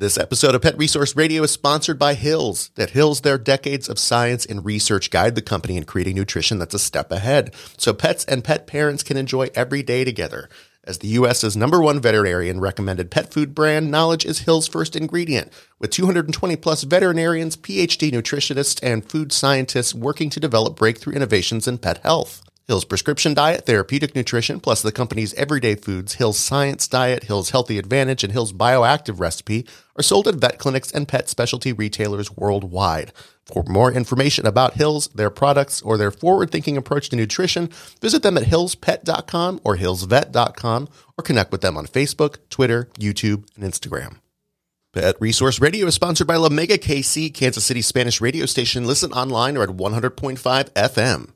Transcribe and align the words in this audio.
This 0.00 0.16
episode 0.16 0.54
of 0.54 0.62
Pet 0.62 0.78
Resource 0.78 1.16
Radio 1.16 1.42
is 1.42 1.50
sponsored 1.50 1.98
by 1.98 2.14
Hills. 2.14 2.70
At 2.78 2.90
Hills, 2.90 3.22
their 3.22 3.36
decades 3.36 3.88
of 3.88 3.98
science 3.98 4.46
and 4.46 4.64
research 4.64 5.10
guide 5.10 5.34
the 5.34 5.42
company 5.42 5.76
in 5.76 5.86
creating 5.86 6.14
nutrition 6.14 6.60
that's 6.60 6.74
a 6.74 6.78
step 6.78 7.10
ahead, 7.10 7.52
so 7.76 7.92
pets 7.92 8.24
and 8.26 8.44
pet 8.44 8.68
parents 8.68 9.02
can 9.02 9.16
enjoy 9.16 9.48
every 9.56 9.82
day 9.82 10.04
together. 10.04 10.48
As 10.84 10.98
the 10.98 11.08
U.S.'s 11.08 11.56
number 11.56 11.80
one 11.80 12.00
veterinarian 12.00 12.60
recommended 12.60 13.10
pet 13.10 13.32
food 13.32 13.56
brand, 13.56 13.90
knowledge 13.90 14.24
is 14.24 14.42
Hill's 14.42 14.68
first 14.68 14.94
ingredient. 14.94 15.52
With 15.80 15.90
220 15.90 16.54
plus 16.54 16.84
veterinarians, 16.84 17.56
PhD 17.56 18.12
nutritionists, 18.12 18.78
and 18.84 19.04
food 19.04 19.32
scientists 19.32 19.96
working 19.96 20.30
to 20.30 20.38
develop 20.38 20.76
breakthrough 20.76 21.14
innovations 21.14 21.66
in 21.66 21.76
pet 21.76 21.98
health. 22.04 22.44
Hill's 22.68 22.84
Prescription 22.84 23.32
Diet, 23.32 23.64
Therapeutic 23.64 24.14
Nutrition, 24.14 24.60
plus 24.60 24.82
the 24.82 24.92
company's 24.92 25.32
everyday 25.34 25.74
foods, 25.74 26.16
Hill's 26.16 26.38
Science 26.38 26.86
Diet, 26.86 27.24
Hill's 27.24 27.48
Healthy 27.48 27.78
Advantage, 27.78 28.22
and 28.22 28.30
Hill's 28.30 28.52
Bioactive 28.52 29.18
Recipe 29.18 29.66
are 29.96 30.02
sold 30.02 30.28
at 30.28 30.34
vet 30.34 30.58
clinics 30.58 30.92
and 30.92 31.08
pet 31.08 31.30
specialty 31.30 31.72
retailers 31.72 32.30
worldwide. 32.36 33.14
For 33.46 33.64
more 33.66 33.90
information 33.90 34.46
about 34.46 34.74
Hills, 34.74 35.08
their 35.08 35.30
products, 35.30 35.80
or 35.80 35.96
their 35.96 36.10
forward 36.10 36.50
thinking 36.50 36.76
approach 36.76 37.08
to 37.08 37.16
nutrition, 37.16 37.70
visit 38.02 38.22
them 38.22 38.36
at 38.36 38.44
hillspet.com 38.44 39.62
or 39.64 39.78
hillsvet.com 39.78 40.88
or 41.16 41.24
connect 41.24 41.50
with 41.50 41.62
them 41.62 41.78
on 41.78 41.86
Facebook, 41.86 42.36
Twitter, 42.50 42.90
YouTube, 42.98 43.48
and 43.56 43.64
Instagram. 43.64 44.16
Pet 44.92 45.16
Resource 45.20 45.58
Radio 45.58 45.86
is 45.86 45.94
sponsored 45.94 46.26
by 46.26 46.36
La 46.36 46.50
Mega 46.50 46.76
KC, 46.76 47.32
Kansas 47.32 47.64
City 47.64 47.80
Spanish 47.80 48.20
radio 48.20 48.44
station. 48.44 48.84
Listen 48.84 49.10
online 49.12 49.56
or 49.56 49.62
at 49.62 49.70
100.5 49.70 50.38
FM. 50.72 51.32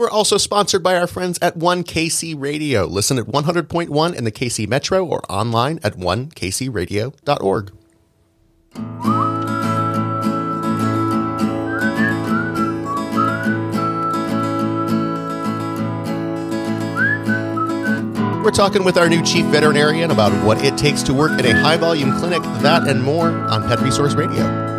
We're 0.00 0.08
also 0.08 0.38
sponsored 0.38 0.82
by 0.82 0.96
our 0.96 1.06
friends 1.06 1.38
at 1.42 1.58
1KC 1.58 2.34
Radio. 2.40 2.86
Listen 2.86 3.18
at 3.18 3.26
100.1 3.26 4.14
in 4.14 4.24
the 4.24 4.32
KC 4.32 4.66
Metro 4.66 5.04
or 5.04 5.20
online 5.30 5.78
at 5.82 5.92
1kcradio.org. 5.92 7.72
We're 18.42 18.50
talking 18.52 18.84
with 18.84 18.96
our 18.96 19.10
new 19.10 19.22
chief 19.22 19.44
veterinarian 19.48 20.10
about 20.10 20.32
what 20.46 20.64
it 20.64 20.78
takes 20.78 21.02
to 21.02 21.12
work 21.12 21.32
at 21.32 21.44
a 21.44 21.52
high 21.52 21.76
volume 21.76 22.18
clinic, 22.18 22.42
that 22.62 22.88
and 22.88 23.02
more 23.02 23.28
on 23.28 23.68
Pet 23.68 23.80
Resource 23.80 24.14
Radio. 24.14 24.69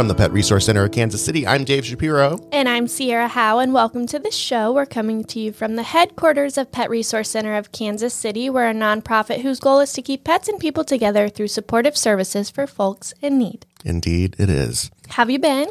From 0.00 0.08
the 0.08 0.14
Pet 0.14 0.32
Resource 0.32 0.64
Center 0.64 0.82
of 0.82 0.92
Kansas 0.92 1.22
City, 1.22 1.46
I'm 1.46 1.62
Dave 1.62 1.84
Shapiro. 1.84 2.38
And 2.52 2.70
I'm 2.70 2.88
Sierra 2.88 3.28
Howe, 3.28 3.58
and 3.58 3.74
welcome 3.74 4.06
to 4.06 4.18
the 4.18 4.30
show. 4.30 4.72
We're 4.72 4.86
coming 4.86 5.24
to 5.24 5.38
you 5.38 5.52
from 5.52 5.76
the 5.76 5.82
headquarters 5.82 6.56
of 6.56 6.72
Pet 6.72 6.88
Resource 6.88 7.28
Center 7.28 7.54
of 7.54 7.70
Kansas 7.70 8.14
City. 8.14 8.48
We're 8.48 8.70
a 8.70 8.72
nonprofit 8.72 9.42
whose 9.42 9.60
goal 9.60 9.78
is 9.80 9.92
to 9.92 10.00
keep 10.00 10.24
pets 10.24 10.48
and 10.48 10.58
people 10.58 10.84
together 10.84 11.28
through 11.28 11.48
supportive 11.48 11.98
services 11.98 12.48
for 12.48 12.66
folks 12.66 13.12
in 13.20 13.36
need. 13.36 13.66
Indeed, 13.84 14.36
it 14.38 14.48
is. 14.48 14.90
Have 15.10 15.28
you 15.28 15.38
been? 15.38 15.68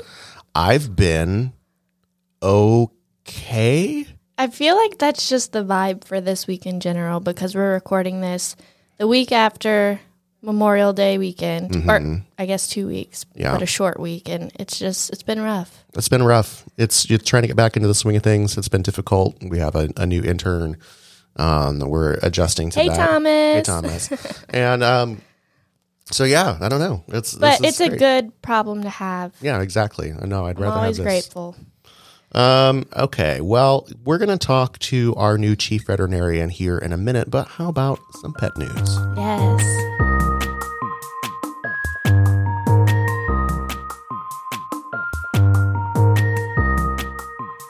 I've 0.53 0.95
been 0.95 1.53
okay. 2.43 4.05
I 4.37 4.47
feel 4.49 4.75
like 4.75 4.99
that's 4.99 5.27
just 5.27 5.53
the 5.53 5.65
vibe 5.65 6.03
for 6.03 6.21
this 6.21 6.45
week 6.45 6.67
in 6.67 6.81
general 6.81 7.19
because 7.19 7.55
we're 7.55 7.73
recording 7.73 8.21
this 8.21 8.55
the 8.99 9.07
week 9.07 9.31
after 9.31 9.99
Memorial 10.41 10.93
Day 10.93 11.17
weekend, 11.17 11.71
mm-hmm. 11.71 11.89
or 11.89 12.23
I 12.37 12.45
guess 12.45 12.67
two 12.67 12.87
weeks, 12.87 13.25
yeah. 13.35 13.51
but 13.51 13.61
a 13.61 13.65
short 13.65 13.99
week, 13.99 14.29
and 14.29 14.51
it's 14.59 14.79
just 14.79 15.09
it's 15.09 15.23
been 15.23 15.41
rough. 15.41 15.83
It's 15.95 16.09
been 16.09 16.23
rough. 16.23 16.63
It's 16.77 17.09
you're 17.09 17.19
trying 17.19 17.43
to 17.43 17.47
get 17.47 17.57
back 17.57 17.75
into 17.75 17.87
the 17.87 17.93
swing 17.93 18.15
of 18.15 18.23
things. 18.23 18.57
It's 18.57 18.69
been 18.69 18.81
difficult. 18.81 19.35
We 19.41 19.59
have 19.59 19.75
a, 19.75 19.89
a 19.97 20.05
new 20.05 20.23
intern. 20.23 20.77
Um, 21.35 21.79
we're 21.79 22.13
adjusting 22.23 22.69
to 22.71 22.79
hey, 22.79 22.87
that. 22.89 22.95
Thomas. 22.95 23.27
Hey 23.27 23.61
Thomas. 23.61 24.43
and 24.49 24.83
um, 24.83 25.21
so 26.11 26.23
yeah, 26.23 26.57
I 26.61 26.69
don't 26.69 26.79
know. 26.79 27.03
It's 27.09 27.35
but 27.35 27.61
it's 27.63 27.77
great. 27.77 27.93
a 27.93 27.97
good 27.97 28.41
problem 28.41 28.83
to 28.83 28.89
have. 28.89 29.33
Yeah, 29.41 29.61
exactly. 29.61 30.13
I 30.13 30.25
know. 30.25 30.45
I'd 30.45 30.57
I'm 30.57 30.63
rather 30.63 30.79
always 30.79 30.97
have 30.97 31.05
this. 31.05 31.23
grateful. 31.25 31.55
Um, 32.31 32.85
okay. 32.95 33.41
Well, 33.41 33.87
we're 34.03 34.19
going 34.19 34.29
to 34.29 34.37
talk 34.37 34.77
to 34.79 35.15
our 35.15 35.37
new 35.37 35.55
chief 35.55 35.87
veterinarian 35.87 36.49
here 36.49 36.77
in 36.77 36.93
a 36.93 36.97
minute, 36.97 37.29
but 37.29 37.47
how 37.47 37.69
about 37.69 37.99
some 38.21 38.33
pet 38.33 38.55
news? 38.57 38.97
Yes. 39.17 39.88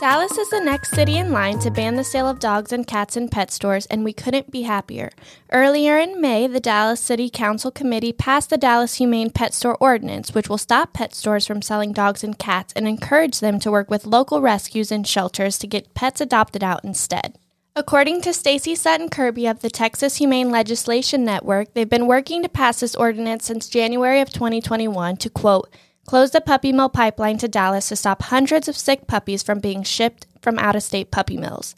Dallas 0.09 0.39
is 0.39 0.49
the 0.49 0.59
next 0.59 0.89
city 0.89 1.19
in 1.19 1.31
line 1.31 1.59
to 1.59 1.69
ban 1.69 1.95
the 1.95 2.03
sale 2.03 2.27
of 2.27 2.39
dogs 2.39 2.71
and 2.73 2.87
cats 2.87 3.15
in 3.15 3.29
pet 3.29 3.51
stores, 3.51 3.85
and 3.85 4.03
we 4.03 4.11
couldn't 4.11 4.49
be 4.49 4.63
happier. 4.63 5.11
Earlier 5.51 5.99
in 5.99 6.19
May, 6.19 6.47
the 6.47 6.59
Dallas 6.59 6.99
City 6.99 7.29
Council 7.29 7.69
Committee 7.69 8.11
passed 8.11 8.49
the 8.49 8.57
Dallas 8.57 8.95
Humane 8.95 9.29
Pet 9.29 9.53
Store 9.53 9.77
Ordinance, 9.79 10.33
which 10.33 10.49
will 10.49 10.57
stop 10.57 10.93
pet 10.93 11.13
stores 11.13 11.45
from 11.45 11.61
selling 11.61 11.93
dogs 11.93 12.23
and 12.23 12.39
cats 12.39 12.73
and 12.75 12.87
encourage 12.87 13.39
them 13.39 13.59
to 13.59 13.69
work 13.69 13.91
with 13.91 14.07
local 14.07 14.41
rescues 14.41 14.91
and 14.91 15.05
shelters 15.05 15.59
to 15.59 15.67
get 15.67 15.93
pets 15.93 16.19
adopted 16.19 16.63
out 16.63 16.83
instead. 16.83 17.37
According 17.75 18.21
to 18.21 18.33
Stacy 18.33 18.73
Sutton 18.73 19.09
Kirby 19.09 19.45
of 19.45 19.59
the 19.59 19.69
Texas 19.69 20.15
Humane 20.15 20.49
Legislation 20.49 21.23
Network, 21.23 21.75
they've 21.75 21.87
been 21.87 22.07
working 22.07 22.41
to 22.41 22.49
pass 22.49 22.79
this 22.79 22.95
ordinance 22.95 23.45
since 23.45 23.69
January 23.69 24.21
of 24.21 24.33
2021 24.33 25.17
to 25.17 25.29
quote, 25.29 25.69
closed 26.09 26.33
the 26.33 26.41
puppy 26.41 26.71
mill 26.73 26.89
pipeline 26.89 27.37
to 27.37 27.47
Dallas 27.47 27.89
to 27.89 27.95
stop 27.95 28.23
hundreds 28.23 28.67
of 28.67 28.75
sick 28.75 29.05
puppies 29.05 29.43
from 29.43 29.59
being 29.59 29.83
shipped 29.83 30.25
from 30.41 30.57
out 30.57 30.75
of 30.75 30.81
state 30.81 31.11
puppy 31.11 31.37
mills. 31.37 31.75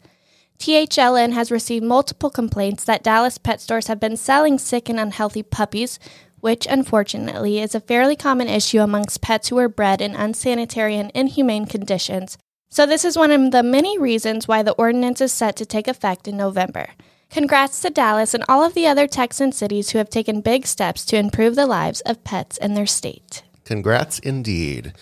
THLN 0.58 1.34
has 1.34 1.50
received 1.50 1.84
multiple 1.84 2.30
complaints 2.30 2.82
that 2.84 3.02
Dallas 3.02 3.36
pet 3.36 3.60
stores 3.60 3.88
have 3.88 4.00
been 4.00 4.16
selling 4.16 4.56
sick 4.56 4.88
and 4.88 4.98
unhealthy 4.98 5.42
puppies, 5.42 5.98
which 6.40 6.66
unfortunately 6.66 7.60
is 7.60 7.74
a 7.74 7.80
fairly 7.80 8.16
common 8.16 8.48
issue 8.48 8.80
amongst 8.80 9.20
pets 9.20 9.48
who 9.48 9.58
are 9.58 9.68
bred 9.68 10.00
in 10.00 10.16
unsanitary 10.16 10.96
and 10.96 11.10
inhumane 11.10 11.66
conditions. 11.66 12.38
So, 12.70 12.86
this 12.86 13.04
is 13.04 13.18
one 13.18 13.32
of 13.32 13.50
the 13.50 13.62
many 13.62 13.98
reasons 13.98 14.48
why 14.48 14.62
the 14.62 14.72
ordinance 14.72 15.20
is 15.20 15.30
set 15.30 15.56
to 15.56 15.66
take 15.66 15.86
effect 15.86 16.26
in 16.26 16.38
November. 16.38 16.86
Congrats 17.28 17.82
to 17.82 17.90
Dallas 17.90 18.32
and 18.32 18.44
all 18.48 18.64
of 18.64 18.72
the 18.72 18.86
other 18.86 19.06
Texan 19.06 19.52
cities 19.52 19.90
who 19.90 19.98
have 19.98 20.08
taken 20.08 20.40
big 20.40 20.66
steps 20.66 21.04
to 21.04 21.18
improve 21.18 21.54
the 21.54 21.66
lives 21.66 22.00
of 22.06 22.24
pets 22.24 22.56
in 22.56 22.72
their 22.72 22.86
state. 22.86 23.42
Congrats 23.64 24.18
indeed. 24.18 24.92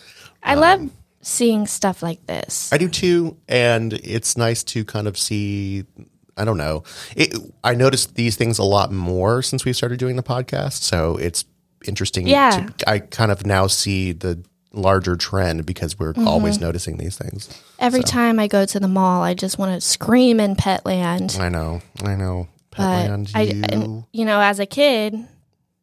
I 0.43 0.55
um, 0.55 0.61
love 0.61 0.91
seeing 1.23 1.67
stuff 1.67 2.03
like 2.03 2.27
this. 2.27 2.73
I 2.73 2.79
do 2.79 2.89
too. 2.89 3.37
And 3.49 3.93
it's 3.93 4.37
nice 4.37 4.63
to 4.65 4.85
kind 4.85 5.07
of 5.07 5.19
see. 5.19 5.85
I 6.37 6.45
don't 6.45 6.57
know. 6.57 6.85
It, 7.17 7.37
I 7.63 7.75
noticed 7.75 8.15
these 8.15 8.37
things 8.37 8.59
a 8.59 8.63
lot 8.65 8.91
more 8.91 9.43
since 9.43 9.65
we 9.65 9.73
started 9.73 9.99
doing 9.99 10.17
the 10.17 10.23
podcast. 10.23 10.83
So 10.83 11.17
it's 11.17 11.45
interesting. 11.87 12.27
Yeah. 12.27 12.69
To, 12.79 12.91
I 12.91 13.01
kind 13.01 13.31
of 13.31 13.45
now 13.45 13.67
see 13.67 14.13
the 14.13 14.43
larger 14.73 15.17
trend 15.17 15.67
because 15.67 15.99
we're 15.99 16.13
mm-hmm. 16.13 16.29
always 16.29 16.61
noticing 16.61 16.97
these 16.97 17.19
things. 17.19 17.49
Every 17.79 18.01
so. 18.01 18.07
time 18.07 18.39
I 18.39 18.47
go 18.47 18.65
to 18.65 18.81
the 18.81 18.89
mall, 18.89 19.23
I 19.23 19.35
just 19.35 19.59
want 19.59 19.75
to 19.75 19.87
scream 19.87 20.41
in 20.41 20.57
Petland. 20.57 21.39
I 21.39 21.49
know. 21.49 21.83
I 22.03 22.15
know. 22.15 22.49
Petland. 22.71 23.33
But 23.33 23.77
you. 23.77 24.05
I, 24.05 24.05
you 24.13 24.25
know, 24.25 24.41
as 24.41 24.61
a 24.61 24.67
kid, 24.67 25.17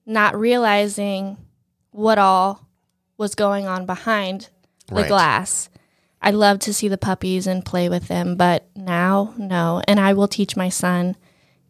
not 0.05 0.39
realizing 0.39 1.37
what 1.91 2.17
all 2.17 2.66
was 3.17 3.35
going 3.35 3.67
on 3.67 3.85
behind 3.85 4.49
the 4.87 4.95
right. 4.95 5.07
glass. 5.07 5.69
I 6.21 6.31
love 6.31 6.59
to 6.59 6.73
see 6.73 6.87
the 6.87 6.97
puppies 6.97 7.47
and 7.47 7.63
play 7.63 7.89
with 7.89 8.07
them, 8.07 8.35
but 8.35 8.67
now, 8.75 9.33
no. 9.37 9.81
And 9.87 9.99
I 9.99 10.13
will 10.13 10.27
teach 10.27 10.55
my 10.55 10.69
son 10.69 11.15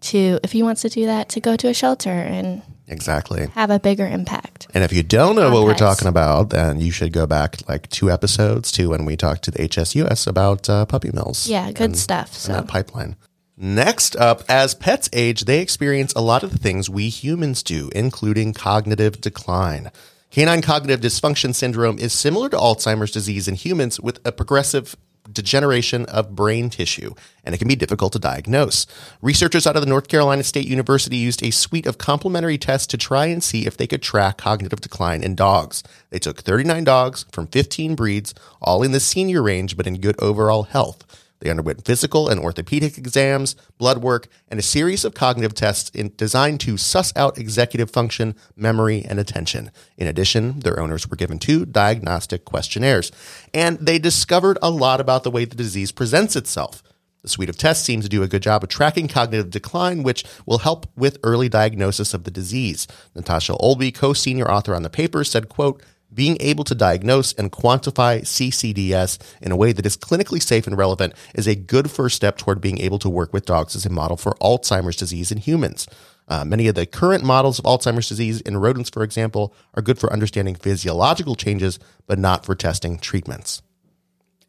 to, 0.02 0.40
if 0.44 0.52
he 0.52 0.64
wants 0.64 0.82
to 0.84 0.90
do 0.90 1.06
that, 1.06 1.30
to 1.30 1.40
go 1.40 1.56
to 1.56 1.68
a 1.68 1.74
shelter 1.74 2.10
and 2.10 2.62
exactly 2.88 3.48
have 3.48 3.70
a 3.70 3.80
bigger 3.80 4.08
impact. 4.08 4.68
And 4.74 4.84
if 4.84 4.94
you 4.94 5.04
don't 5.04 5.36
know 5.36 5.52
what 5.52 5.66
we're 5.66 5.76
talking 5.76 6.08
about, 6.08 6.52
then 6.52 6.80
you 6.80 6.92
should 6.92 7.12
go 7.12 7.28
back 7.28 7.58
like 7.68 7.90
two 7.90 8.10
episodes 8.10 8.72
to 8.74 8.90
when 8.90 9.06
we 9.06 9.18
talked 9.18 9.44
to 9.44 9.52
the 9.52 9.68
HSUS 9.68 10.28
about 10.28 10.70
uh, 10.70 10.86
puppy 10.86 11.12
mills. 11.12 11.48
Yeah, 11.48 11.72
good 11.72 11.82
and, 11.82 11.98
stuff. 11.98 12.34
So 12.34 12.54
that 12.54 12.68
pipeline. 12.68 13.16
Next 13.60 14.16
up, 14.16 14.44
as 14.48 14.76
pets 14.76 15.10
age, 15.14 15.46
they 15.46 15.62
experience 15.62 16.14
a 16.14 16.22
lot 16.22 16.44
of 16.44 16.52
the 16.52 16.60
things 16.60 16.90
we 16.90 17.10
humans 17.10 17.64
do, 17.64 17.90
including 17.96 18.54
cognitive 18.54 19.20
decline. 19.20 19.92
Canine 20.38 20.62
cognitive 20.62 21.02
dysfunction 21.02 21.56
syndrome 21.56 21.98
is 21.98 22.14
similar 22.14 22.48
to 22.48 22.58
Alzheimer's 22.58 23.10
disease 23.10 23.48
in 23.48 23.56
humans 23.56 24.00
with 24.00 24.20
a 24.24 24.32
progressive 24.32 24.96
degeneration 25.32 26.06
of 26.06 26.36
brain 26.36 26.70
tissue, 26.70 27.16
and 27.44 27.56
it 27.56 27.58
can 27.58 27.68
be 27.68 27.76
difficult 27.76 28.14
to 28.14 28.20
diagnose. 28.20 28.86
Researchers 29.20 29.66
out 29.66 29.76
of 29.76 29.82
the 29.82 29.90
North 29.90 30.08
Carolina 30.08 30.44
State 30.44 30.68
University 30.68 31.18
used 31.18 31.42
a 31.42 31.50
suite 31.50 31.88
of 31.88 31.98
complementary 31.98 32.60
tests 32.60 32.86
to 32.86 33.00
try 33.00 33.26
and 33.26 33.44
see 33.44 33.66
if 33.66 33.78
they 33.78 33.88
could 33.88 34.04
track 34.04 34.38
cognitive 34.38 34.80
decline 34.80 35.24
in 35.24 35.34
dogs. 35.34 35.82
They 36.12 36.20
took 36.20 36.42
39 36.42 36.84
dogs 36.84 37.26
from 37.32 37.48
15 37.48 37.96
breeds, 37.96 38.36
all 38.62 38.84
in 38.84 38.92
the 38.92 39.00
senior 39.00 39.42
range 39.42 39.76
but 39.76 39.88
in 39.88 40.00
good 40.00 40.22
overall 40.22 40.64
health. 40.64 41.04
They 41.40 41.50
underwent 41.50 41.86
physical 41.86 42.30
and 42.30 42.40
orthopedic 42.40 42.98
exams, 42.98 43.56
blood 43.78 44.00
work, 44.00 44.28
and 44.48 44.60
a 44.60 44.64
series 44.64 45.06
of 45.06 45.14
cognitive 45.14 45.54
tests 45.54 45.90
in, 45.92 46.14
designed 46.18 46.60
to 46.62 46.78
suss 46.78 47.14
out 47.16 47.38
executive 47.38 47.92
function, 47.92 48.36
memory, 48.56 49.06
and 49.08 49.20
attention. 49.20 49.72
In 49.98 50.08
addition, 50.08 50.60
their 50.60 50.80
owners 50.80 51.08
were 51.10 51.18
given 51.18 51.38
two 51.40 51.66
diagnostic 51.66 52.44
questionnaires, 52.46 53.12
and 53.54 53.78
they 53.80 54.00
discovered 54.00 54.58
a 54.62 54.72
lot 54.72 55.00
about 55.00 55.24
the 55.24 55.32
way 55.32 55.46
the 55.46 55.56
disease 55.56 55.92
presents 55.92 56.36
itself. 56.36 56.82
The 57.24 57.30
suite 57.30 57.50
of 57.50 57.58
tests 57.58 57.84
seems 57.84 58.06
to 58.06 58.10
do 58.10 58.24
a 58.24 58.28
good 58.28 58.42
job 58.42 58.64
of 58.64 58.70
tracking 58.70 59.08
cognitive 59.08 59.50
decline, 59.50 60.02
which 60.02 60.24
will 60.46 60.60
help 60.60 60.88
with 60.96 61.18
early 61.24 61.50
diagnosis 61.50 62.14
of 62.14 62.24
the 62.24 62.32
disease. 62.32 62.88
Natasha 63.16 63.54
Olby, 63.54 63.94
co-senior 63.94 64.50
author 64.50 64.74
on 64.74 64.84
the 64.84 64.90
paper, 64.90 65.24
said, 65.24 65.50
quote, 65.50 65.84
being 66.18 66.36
able 66.40 66.64
to 66.64 66.74
diagnose 66.74 67.32
and 67.34 67.52
quantify 67.52 68.22
CCDS 68.22 69.20
in 69.40 69.52
a 69.52 69.56
way 69.56 69.72
that 69.72 69.86
is 69.86 69.96
clinically 69.96 70.42
safe 70.42 70.66
and 70.66 70.76
relevant 70.76 71.14
is 71.36 71.48
a 71.48 71.54
good 71.54 71.92
first 71.92 72.16
step 72.16 72.40
toward 72.40 72.60
being 72.60 72.80
able 72.80 72.98
to 72.98 73.08
work 73.08 73.32
with 73.32 73.46
dogs 73.46 73.76
as 73.76 73.86
a 73.86 73.90
model 73.92 74.18
for 74.18 74.34
Alzheimer's 74.42 74.96
disease 74.96 75.32
in 75.32 75.38
humans. 75.38 75.88
Uh, 76.28 76.44
many 76.44 76.68
of 76.68 76.74
the 76.74 76.88
current 76.88 77.24
models 77.24 77.60
of 77.60 77.66
Alzheimer's 77.66 78.10
disease 78.10 78.42
in 78.42 78.58
rodents, 78.58 78.90
for 78.90 79.04
example, 79.04 79.54
are 79.76 79.84
good 79.84 80.00
for 80.00 80.12
understanding 80.12 80.56
physiological 80.56 81.36
changes, 81.36 81.78
but 82.08 82.18
not 82.18 82.48
for 82.48 82.56
testing 82.56 82.98
treatments. 82.98 83.62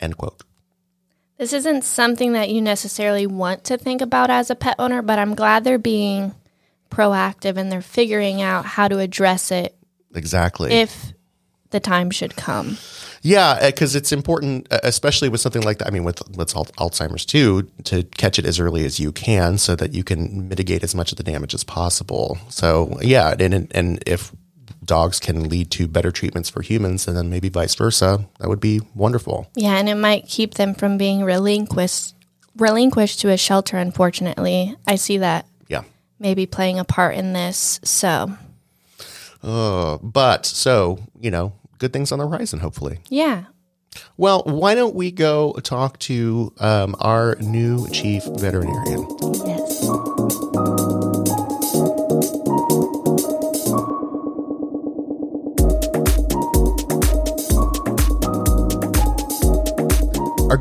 End 0.01 0.17
quote. 0.17 0.43
This 1.37 1.53
isn't 1.53 1.85
something 1.85 2.33
that 2.33 2.49
you 2.49 2.63
necessarily 2.63 3.27
want 3.27 3.65
to 3.65 3.77
think 3.77 4.01
about 4.01 4.31
as 4.31 4.49
a 4.49 4.55
pet 4.55 4.77
owner, 4.79 5.03
but 5.03 5.19
I'm 5.19 5.35
glad 5.35 5.65
they're 5.65 5.79
being 5.79 6.35
proactive 6.91 7.59
and 7.59 7.71
they're 7.71 7.83
figuring 7.83 8.41
out 8.41 8.65
how 8.65 8.89
to 8.89 8.99
address 8.99 9.53
it 9.53 9.77
Exactly. 10.15 10.73
if 10.73 11.13
the 11.71 11.81
time 11.81 12.11
should 12.11 12.37
come. 12.37 12.79
Yeah, 13.23 13.67
because 13.67 13.95
it's 13.97 14.13
important, 14.13 14.69
uh, 14.73 14.79
especially 14.85 15.29
with 15.29 15.41
something 15.41 15.63
like 15.63 15.79
that. 15.79 15.89
I 15.89 15.91
mean, 15.91 16.05
with 16.05 16.23
with 16.37 16.53
Alzheimer's 16.55 17.25
too, 17.27 17.69
to 17.85 18.05
catch 18.05 18.39
it 18.39 18.47
as 18.47 18.61
early 18.61 18.85
as 18.85 19.01
you 19.01 19.11
can, 19.13 19.59
so 19.59 19.75
that 19.77 19.93
you 19.93 20.05
can 20.05 20.49
mitigate 20.49 20.83
as 20.85 20.95
much 20.95 21.11
of 21.13 21.19
the 21.19 21.25
damage 21.25 21.55
as 21.55 21.65
possible. 21.65 22.39
So 22.49 22.99
yeah, 23.03 23.35
and 23.39 23.69
and 23.75 24.03
if 24.07 24.33
dogs 24.85 25.19
can 25.21 25.49
lead 25.49 25.71
to 25.73 25.87
better 25.89 26.11
treatments 26.11 26.49
for 26.49 26.63
humans, 26.63 27.07
and 27.09 27.17
then 27.17 27.29
maybe 27.29 27.49
vice 27.49 27.75
versa, 27.75 28.25
that 28.39 28.49
would 28.49 28.61
be 28.61 28.81
wonderful. 28.95 29.51
Yeah, 29.55 29.77
and 29.77 29.89
it 29.89 29.97
might 29.97 30.27
keep 30.27 30.55
them 30.55 30.75
from 30.75 30.97
being 30.97 31.23
relinquished 31.25 32.15
relinquished 32.57 33.21
to 33.21 33.31
a 33.31 33.37
shelter. 33.37 33.77
Unfortunately, 33.77 34.75
I 34.87 34.97
see 34.97 35.19
that 35.19 35.47
Yeah. 35.69 35.83
maybe 36.19 36.47
playing 36.47 36.79
a 36.79 36.85
part 36.85 37.15
in 37.17 37.33
this. 37.33 37.79
So 37.85 38.33
Uh, 39.43 39.99
but 40.03 40.45
so 40.47 40.99
you 41.21 41.31
know, 41.31 41.53
good 41.79 41.93
things 41.93 42.13
on 42.13 42.19
the 42.19 42.27
horizon, 42.29 42.59
hopefully. 42.61 42.99
yeah, 43.09 43.45
Well, 44.17 44.43
why 44.45 44.75
don't 44.75 44.95
we 44.95 45.11
go 45.11 45.53
talk 45.63 45.99
to 46.01 46.53
um, 46.59 46.95
our 47.01 47.37
new 47.41 47.89
chief 47.91 48.25
veterinarian? 48.25 49.07
yes. 49.47 51.18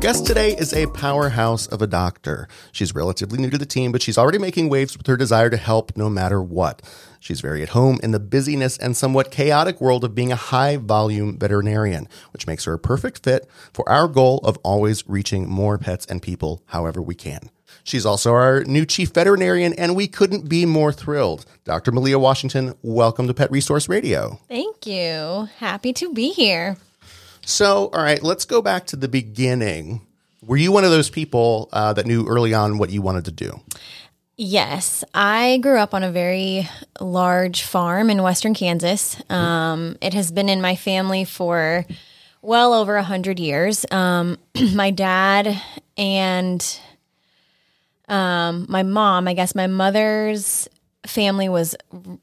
Guest 0.08 0.24
today 0.24 0.56
is 0.56 0.72
a 0.72 0.86
powerhouse 0.86 1.66
of 1.66 1.82
a 1.82 1.86
doctor. 1.86 2.48
She's 2.72 2.94
relatively 2.94 3.38
new 3.38 3.50
to 3.50 3.58
the 3.58 3.66
team, 3.66 3.92
but 3.92 4.00
she's 4.00 4.16
already 4.16 4.38
making 4.38 4.70
waves 4.70 4.96
with 4.96 5.06
her 5.06 5.18
desire 5.18 5.50
to 5.50 5.58
help 5.58 5.94
no 5.98 6.08
matter 6.08 6.42
what. 6.42 6.80
She's 7.20 7.42
very 7.42 7.62
at 7.62 7.68
home 7.68 8.00
in 8.02 8.12
the 8.12 8.18
busyness 8.18 8.78
and 8.78 8.96
somewhat 8.96 9.30
chaotic 9.30 9.82
world 9.82 10.04
of 10.04 10.14
being 10.14 10.32
a 10.32 10.36
high 10.36 10.78
volume 10.78 11.38
veterinarian, 11.38 12.08
which 12.32 12.46
makes 12.46 12.64
her 12.64 12.72
a 12.72 12.78
perfect 12.78 13.22
fit 13.22 13.46
for 13.74 13.86
our 13.86 14.08
goal 14.08 14.38
of 14.44 14.56
always 14.62 15.06
reaching 15.06 15.46
more 15.46 15.76
pets 15.76 16.06
and 16.06 16.22
people 16.22 16.62
however 16.68 17.02
we 17.02 17.14
can. 17.14 17.50
She's 17.84 18.06
also 18.06 18.32
our 18.32 18.64
new 18.64 18.86
chief 18.86 19.10
veterinarian, 19.10 19.74
and 19.74 19.94
we 19.94 20.08
couldn't 20.08 20.48
be 20.48 20.64
more 20.64 20.90
thrilled. 20.90 21.44
Dr. 21.64 21.92
Malia 21.92 22.18
Washington, 22.18 22.72
welcome 22.80 23.26
to 23.26 23.34
Pet 23.34 23.50
Resource 23.50 23.90
Radio. 23.90 24.40
Thank 24.48 24.86
you. 24.86 25.50
Happy 25.58 25.92
to 25.92 26.14
be 26.14 26.32
here. 26.32 26.78
So, 27.48 27.88
all 27.94 28.02
right, 28.02 28.22
let's 28.22 28.44
go 28.44 28.60
back 28.60 28.84
to 28.88 28.96
the 28.96 29.08
beginning. 29.08 30.02
Were 30.44 30.58
you 30.58 30.70
one 30.70 30.84
of 30.84 30.90
those 30.90 31.08
people 31.08 31.70
uh, 31.72 31.94
that 31.94 32.04
knew 32.04 32.28
early 32.28 32.52
on 32.52 32.76
what 32.76 32.90
you 32.90 33.00
wanted 33.00 33.24
to 33.24 33.30
do? 33.30 33.58
Yes, 34.36 35.02
I 35.14 35.56
grew 35.62 35.78
up 35.78 35.94
on 35.94 36.02
a 36.02 36.12
very 36.12 36.68
large 37.00 37.62
farm 37.62 38.10
in 38.10 38.22
western 38.22 38.52
Kansas. 38.52 39.16
Um, 39.30 39.96
it 40.02 40.12
has 40.12 40.30
been 40.30 40.50
in 40.50 40.60
my 40.60 40.76
family 40.76 41.24
for 41.24 41.86
well 42.42 42.74
over 42.74 42.96
a 42.96 43.02
hundred 43.02 43.40
years. 43.40 43.86
Um, 43.90 44.36
my 44.74 44.90
dad 44.90 45.58
and 45.96 46.80
um, 48.08 48.66
my 48.68 48.82
mom, 48.82 49.26
I 49.26 49.32
guess 49.32 49.54
my 49.54 49.68
mother's 49.68 50.68
family 51.08 51.48
was 51.48 51.74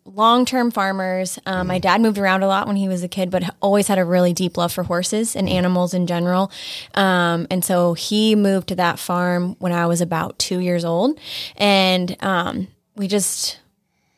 long 0.05 0.45
term 0.45 0.71
farmers. 0.71 1.39
Um, 1.45 1.67
my 1.67 1.79
dad 1.79 2.01
moved 2.01 2.17
around 2.17 2.43
a 2.43 2.47
lot 2.47 2.67
when 2.67 2.75
he 2.75 2.87
was 2.87 3.03
a 3.03 3.07
kid, 3.07 3.29
but 3.31 3.43
always 3.61 3.87
had 3.87 3.97
a 3.97 4.05
really 4.05 4.33
deep 4.33 4.57
love 4.57 4.71
for 4.71 4.83
horses 4.83 5.35
and 5.35 5.49
animals 5.49 5.93
in 5.93 6.07
general. 6.07 6.51
Um, 6.93 7.47
and 7.49 7.63
so 7.63 7.93
he 7.93 8.35
moved 8.35 8.69
to 8.69 8.75
that 8.75 8.99
farm 8.99 9.55
when 9.59 9.71
I 9.71 9.87
was 9.87 10.01
about 10.01 10.39
two 10.39 10.59
years 10.59 10.85
old. 10.85 11.19
And 11.57 12.15
um, 12.23 12.67
we 12.95 13.07
just 13.07 13.59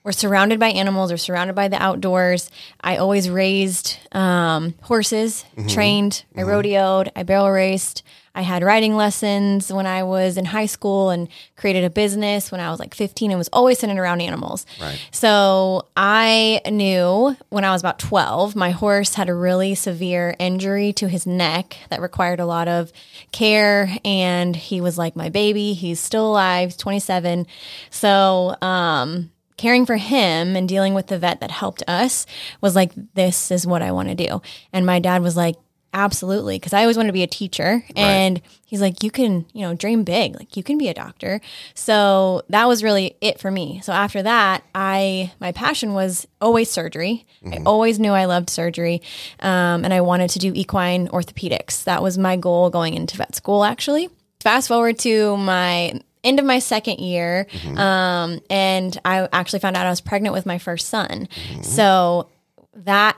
we're 0.08 0.14
surrounded 0.14 0.58
by 0.58 0.70
animals 0.70 1.12
or 1.12 1.18
surrounded 1.18 1.54
by 1.54 1.68
the 1.68 1.84
outdoors. 1.84 2.50
I 2.80 2.96
always 2.96 3.30
raised 3.30 3.98
um, 4.14 4.74
horses, 4.84 5.44
trained, 5.68 6.24
I 6.34 6.44
rodeoed, 6.44 7.12
I 7.14 7.24
barrel 7.24 7.52
raced. 7.52 8.04
I 8.38 8.42
had 8.42 8.62
writing 8.62 8.96
lessons 8.96 9.74
when 9.74 9.88
I 9.88 10.04
was 10.04 10.38
in 10.38 10.46
high 10.46 10.68
school 10.68 11.10
and 11.10 11.28
created 11.56 11.84
a 11.84 11.90
business 11.90 12.52
when 12.52 12.62
I 12.62 12.70
was 12.70 12.80
like 12.80 12.94
15 12.94 13.32
and 13.32 13.38
was 13.40 13.50
always 13.52 13.80
sitting 13.80 13.98
around 13.98 14.22
animals. 14.22 14.68
Right. 14.80 15.04
So 15.10 15.88
I 15.98 16.62
knew 16.70 17.36
when 17.50 17.64
I 17.64 17.72
was 17.72 17.82
about 17.82 17.98
12, 17.98 18.56
my 18.56 18.70
horse 18.70 19.16
had 19.16 19.28
a 19.28 19.34
really 19.34 19.74
severe 19.74 20.36
injury 20.38 20.94
to 20.94 21.08
his 21.08 21.26
neck 21.26 21.78
that 21.90 22.00
required 22.00 22.40
a 22.40 22.46
lot 22.46 22.68
of 22.68 22.94
care. 23.32 23.90
And 24.06 24.56
he 24.56 24.82
was 24.82 25.00
like 25.00 25.16
my 25.16 25.30
baby. 25.30 25.74
He's 25.74 26.00
still 26.00 26.30
alive, 26.30 26.70
he's 26.70 26.78
27. 26.78 27.48
So, 27.90 28.56
um, 28.62 29.32
caring 29.58 29.88
for 29.88 29.98
him 29.98 30.56
and 30.56 30.70
dealing 30.70 30.94
with 30.94 31.08
the 31.08 31.18
vet 31.18 31.40
that 31.40 31.50
helped 31.50 31.82
us 31.88 32.28
was 32.62 32.76
like, 32.76 32.92
this 33.16 33.50
is 33.50 33.66
what 33.66 33.82
I 33.82 33.92
want 33.92 34.10
to 34.10 34.14
do. 34.14 34.44
And 34.72 34.86
my 34.86 35.00
dad 35.00 35.24
was 35.24 35.36
like, 35.36 35.56
absolutely. 35.98 36.60
Cause 36.60 36.74
I 36.74 36.82
always 36.82 36.96
wanted 36.96 37.10
to 37.10 37.14
be 37.14 37.24
a 37.24 37.28
teacher. 37.28 37.84
And 37.96 38.42
he's 38.66 38.82
like, 38.82 39.02
you 39.04 39.10
can, 39.10 39.46
you 39.54 39.62
know, 39.62 39.74
dream 39.74 40.04
big. 40.04 40.36
Like 40.36 40.56
you 40.56 40.62
can 40.64 40.78
be 40.78 40.88
a 40.90 40.94
doctor. 40.94 41.42
So 41.74 42.44
that 42.50 42.68
was 42.68 42.84
really 42.84 43.18
it 43.20 43.40
for 43.40 43.50
me. 43.50 43.82
So 43.84 43.92
after 43.94 44.22
that, 44.22 44.64
I, 44.76 45.32
my 45.40 45.52
passion 45.52 45.94
was 45.94 46.28
always 46.40 46.70
surgery. 46.70 47.26
I 47.46 47.58
always 47.66 48.00
knew 48.00 48.12
I 48.12 48.26
loved 48.26 48.50
surgery. 48.50 49.02
Um, 49.40 49.84
and 49.84 49.94
I 49.94 50.02
wanted 50.02 50.30
to 50.32 50.40
do 50.40 50.52
equine 50.56 51.08
orthopedics. 51.08 51.84
That 51.86 52.04
was 52.04 52.18
my 52.18 52.36
goal 52.38 52.70
going 52.70 52.94
into 52.94 53.18
vet 53.18 53.34
school, 53.36 53.64
actually. 53.64 54.10
Fast 54.42 54.68
forward 54.68 55.00
to 55.00 55.36
my 55.38 56.00
end 56.24 56.40
of 56.40 56.46
my 56.46 56.60
second 56.60 57.00
year, 57.00 57.48
um, 57.78 58.40
and 58.50 59.00
I 59.06 59.28
actually 59.32 59.60
found 59.60 59.78
out 59.78 59.86
I 59.86 59.90
was 59.90 60.02
pregnant 60.02 60.34
with 60.34 60.46
my 60.46 60.58
first 60.58 60.90
son. 60.90 61.28
So 61.62 62.30
that 62.76 63.18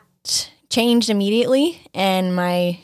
changed 0.70 1.10
immediately, 1.10 1.82
and 1.94 2.36
my 2.36 2.80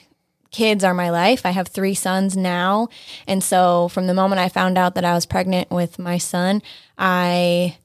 kids 0.51 0.83
are 0.83 0.93
my 0.93 1.09
life. 1.09 1.45
I 1.45 1.51
have 1.51 1.67
three 1.67 1.93
sons 1.93 2.35
now, 2.37 2.87
and 3.27 3.43
so 3.43 3.89
from 3.89 4.07
the 4.07 4.13
moment 4.13 4.39
I 4.39 4.49
found 4.49 4.77
out 4.77 4.95
that 4.95 5.05
I 5.05 5.13
was 5.13 5.25
pregnant 5.25 5.69
with 5.69 5.99
my 5.99 6.17
son, 6.17 6.61
I 6.97 7.77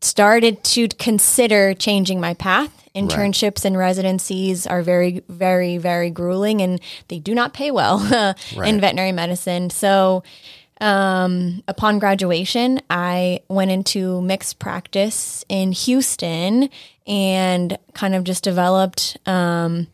started 0.00 0.62
to 0.62 0.88
consider 0.88 1.74
changing 1.74 2.20
my 2.20 2.34
path. 2.34 2.72
Internships 2.94 3.64
and 3.64 3.76
residencies 3.76 4.66
are 4.66 4.80
very, 4.80 5.22
very, 5.28 5.76
very 5.76 6.08
grueling 6.08 6.62
and 6.62 6.80
they 7.08 7.18
do 7.18 7.34
not 7.34 7.52
pay 7.52 7.70
well 7.70 8.00
in 8.64 8.80
veterinary 8.80 9.12
medicine. 9.12 9.68
So, 9.68 10.22
um, 10.80 11.62
upon 11.68 11.98
graduation, 11.98 12.80
I 12.90 13.40
went 13.48 13.70
into 13.70 14.20
mixed 14.22 14.58
practice 14.58 15.44
in 15.48 15.72
Houston 15.72 16.68
and 17.06 17.78
kind 17.94 18.14
of 18.14 18.24
just 18.24 18.44
developed, 18.44 19.16
um, 19.26 19.86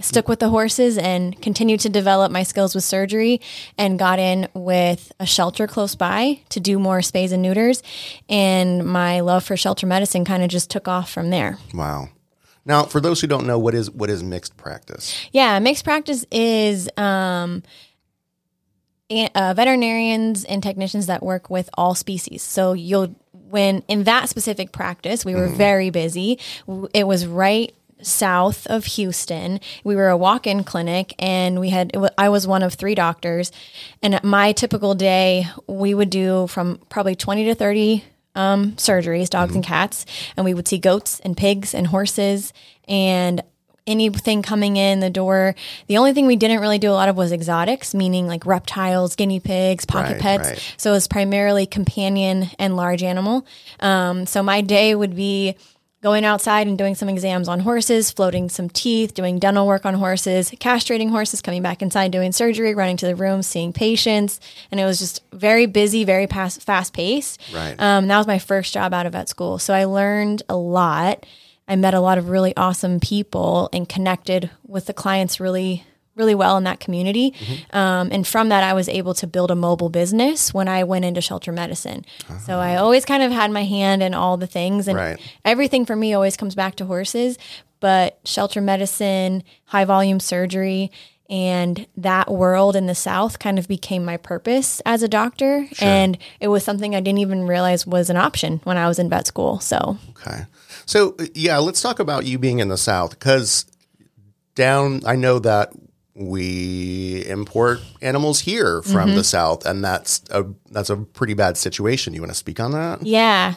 stuck 0.00 0.28
with 0.28 0.38
the 0.38 0.48
horses 0.48 0.96
and 0.96 1.40
continued 1.42 1.80
to 1.80 1.88
develop 1.88 2.30
my 2.30 2.42
skills 2.42 2.74
with 2.74 2.84
surgery 2.84 3.40
and 3.76 3.98
got 3.98 4.18
in 4.18 4.48
with 4.54 5.10
a 5.18 5.26
shelter 5.26 5.66
close 5.66 5.94
by 5.94 6.40
to 6.50 6.60
do 6.60 6.78
more 6.78 6.98
spays 6.98 7.32
and 7.32 7.42
neuters. 7.42 7.82
And 8.28 8.84
my 8.84 9.20
love 9.20 9.44
for 9.44 9.56
shelter 9.56 9.86
medicine 9.86 10.24
kind 10.24 10.42
of 10.42 10.50
just 10.50 10.70
took 10.70 10.86
off 10.86 11.10
from 11.10 11.30
there. 11.30 11.58
Wow. 11.74 12.10
Now, 12.68 12.82
for 12.82 13.00
those 13.00 13.20
who 13.22 13.26
don't 13.26 13.46
know, 13.46 13.58
what 13.58 13.74
is 13.74 13.90
what 13.90 14.10
is 14.10 14.22
mixed 14.22 14.58
practice? 14.58 15.16
Yeah, 15.32 15.58
mixed 15.58 15.84
practice 15.84 16.26
is 16.30 16.90
um, 16.98 17.62
uh, 19.10 19.54
veterinarians 19.54 20.44
and 20.44 20.62
technicians 20.62 21.06
that 21.06 21.22
work 21.22 21.48
with 21.50 21.70
all 21.74 21.94
species. 21.94 22.42
So 22.42 22.72
you'll 22.72 23.14
when 23.32 23.82
in 23.88 24.04
that 24.04 24.28
specific 24.28 24.72
practice, 24.72 25.24
we 25.24 25.34
were 25.34 25.48
very 25.48 25.88
busy. 25.90 26.38
It 26.92 27.06
was 27.06 27.26
right 27.26 27.74
south 28.02 28.66
of 28.66 28.84
Houston. 28.84 29.60
We 29.84 29.96
were 29.96 30.08
a 30.08 30.16
walk-in 30.16 30.64
clinic, 30.64 31.14
and 31.18 31.58
we 31.58 31.70
had 31.70 31.92
I 32.18 32.28
was 32.28 32.46
one 32.46 32.62
of 32.62 32.74
three 32.74 32.94
doctors. 32.94 33.50
And 34.02 34.22
my 34.22 34.52
typical 34.52 34.94
day, 34.94 35.46
we 35.66 35.94
would 35.94 36.10
do 36.10 36.46
from 36.46 36.78
probably 36.90 37.14
twenty 37.14 37.44
to 37.44 37.54
thirty 37.54 38.04
um, 38.34 38.72
surgeries, 38.72 39.30
dogs 39.30 39.54
and 39.54 39.64
cats, 39.64 40.04
and 40.36 40.44
we 40.44 40.54
would 40.54 40.68
see 40.68 40.78
goats 40.78 41.20
and 41.20 41.36
pigs 41.36 41.74
and 41.74 41.86
horses 41.86 42.52
and 42.86 43.42
anything 43.88 44.42
coming 44.42 44.76
in 44.76 45.00
the 45.00 45.10
door. 45.10 45.54
The 45.88 45.96
only 45.98 46.12
thing 46.12 46.26
we 46.26 46.36
didn't 46.36 46.60
really 46.60 46.78
do 46.78 46.90
a 46.90 46.92
lot 46.92 47.08
of 47.08 47.16
was 47.16 47.32
exotics, 47.32 47.94
meaning 47.94 48.26
like 48.28 48.46
reptiles, 48.46 49.16
guinea 49.16 49.40
pigs, 49.40 49.84
pocket 49.84 50.12
Right, 50.12 50.20
pets. 50.20 50.48
right. 50.50 50.74
So 50.76 50.90
it 50.90 50.94
was 50.94 51.08
primarily 51.08 51.66
companion 51.66 52.50
and 52.58 52.76
large 52.76 53.02
animal. 53.02 53.44
Um, 53.80 54.26
so 54.26 54.42
my 54.42 54.60
day 54.60 54.94
would 54.94 55.16
be 55.16 55.56
going 56.00 56.24
outside 56.24 56.68
and 56.68 56.78
doing 56.78 56.94
some 56.94 57.08
exams 57.08 57.48
on 57.48 57.58
horses, 57.58 58.12
floating 58.12 58.48
some 58.48 58.68
teeth, 58.70 59.14
doing 59.14 59.40
dental 59.40 59.66
work 59.66 59.84
on 59.84 59.94
horses, 59.94 60.48
castrating 60.52 61.10
horses, 61.10 61.42
coming 61.42 61.60
back 61.60 61.82
inside, 61.82 62.12
doing 62.12 62.30
surgery, 62.30 62.72
running 62.72 62.96
to 62.96 63.04
the 63.04 63.16
room, 63.16 63.42
seeing 63.42 63.72
patients. 63.72 64.38
And 64.70 64.78
it 64.78 64.84
was 64.84 65.00
just 65.00 65.22
very 65.32 65.66
busy, 65.66 66.04
very 66.04 66.28
fast, 66.28 66.62
fast 66.62 66.92
paced. 66.92 67.40
Right. 67.52 67.74
Um, 67.80 68.06
that 68.06 68.16
was 68.16 68.28
my 68.28 68.38
first 68.38 68.72
job 68.72 68.94
out 68.94 69.06
of 69.06 69.12
vet 69.14 69.28
school. 69.28 69.58
So 69.58 69.74
I 69.74 69.86
learned 69.86 70.44
a 70.48 70.56
lot. 70.56 71.26
I 71.68 71.76
met 71.76 71.94
a 71.94 72.00
lot 72.00 72.18
of 72.18 72.28
really 72.30 72.56
awesome 72.56 72.98
people 72.98 73.68
and 73.72 73.88
connected 73.88 74.50
with 74.66 74.86
the 74.86 74.94
clients 74.94 75.38
really, 75.38 75.84
really 76.16 76.34
well 76.34 76.56
in 76.56 76.64
that 76.64 76.80
community. 76.80 77.34
Um, 77.72 78.08
and 78.10 78.26
from 78.26 78.48
that, 78.48 78.64
I 78.64 78.72
was 78.72 78.88
able 78.88 79.14
to 79.14 79.26
build 79.26 79.50
a 79.50 79.54
mobile 79.54 79.90
business 79.90 80.52
when 80.54 80.66
I 80.66 80.82
went 80.84 81.04
into 81.04 81.20
shelter 81.20 81.52
medicine. 81.52 82.04
So 82.46 82.58
I 82.58 82.76
always 82.76 83.04
kind 83.04 83.22
of 83.22 83.30
had 83.30 83.50
my 83.50 83.64
hand 83.64 84.02
in 84.02 84.14
all 84.14 84.36
the 84.38 84.46
things, 84.46 84.88
and 84.88 84.96
Right. 84.96 85.18
everything 85.44 85.84
for 85.84 85.94
me 85.94 86.14
always 86.14 86.36
comes 86.36 86.54
back 86.54 86.74
to 86.76 86.86
horses. 86.86 87.38
But 87.80 88.18
shelter 88.24 88.60
medicine, 88.60 89.44
high 89.66 89.84
volume 89.84 90.18
surgery, 90.18 90.90
and 91.28 91.86
that 91.96 92.30
world 92.30 92.74
in 92.74 92.86
the 92.86 92.94
South 92.94 93.38
kind 93.38 93.58
of 93.58 93.68
became 93.68 94.04
my 94.04 94.16
purpose 94.16 94.80
as 94.86 95.02
a 95.02 95.08
doctor. 95.08 95.66
And 95.80 96.16
it 96.40 96.48
was 96.48 96.64
something 96.64 96.94
I 96.94 97.00
didn't 97.00 97.18
even 97.18 97.46
realize 97.46 97.86
was 97.86 98.08
an 98.08 98.16
option 98.16 98.60
when 98.64 98.76
I 98.76 98.88
was 98.88 98.98
in 98.98 99.10
vet 99.10 99.26
school. 99.26 99.60
So, 99.60 99.98
Okay. 100.10 100.46
So, 100.86 101.16
yeah, 101.34 101.58
let's 101.58 101.82
talk 101.82 101.98
about 101.98 102.24
you 102.24 102.38
being 102.38 102.60
in 102.60 102.68
the 102.68 102.78
South 102.78 103.10
because 103.10 103.66
down, 104.54 105.02
I 105.04 105.16
know 105.16 105.38
that 105.40 105.70
we 106.18 107.24
import 107.26 107.80
animals 108.02 108.40
here 108.40 108.82
from 108.82 109.08
Mm-hmm. 109.08 109.16
the 109.16 109.24
South, 109.24 109.64
and 109.64 109.84
that's 109.84 110.22
a 110.30 110.44
that's 110.70 110.90
a 110.90 110.96
pretty 110.96 111.34
bad 111.34 111.56
situation. 111.56 112.12
You 112.12 112.20
want 112.20 112.32
to 112.32 112.38
speak 112.38 112.58
on 112.60 112.72
that? 112.72 113.04
Yeah. 113.06 113.54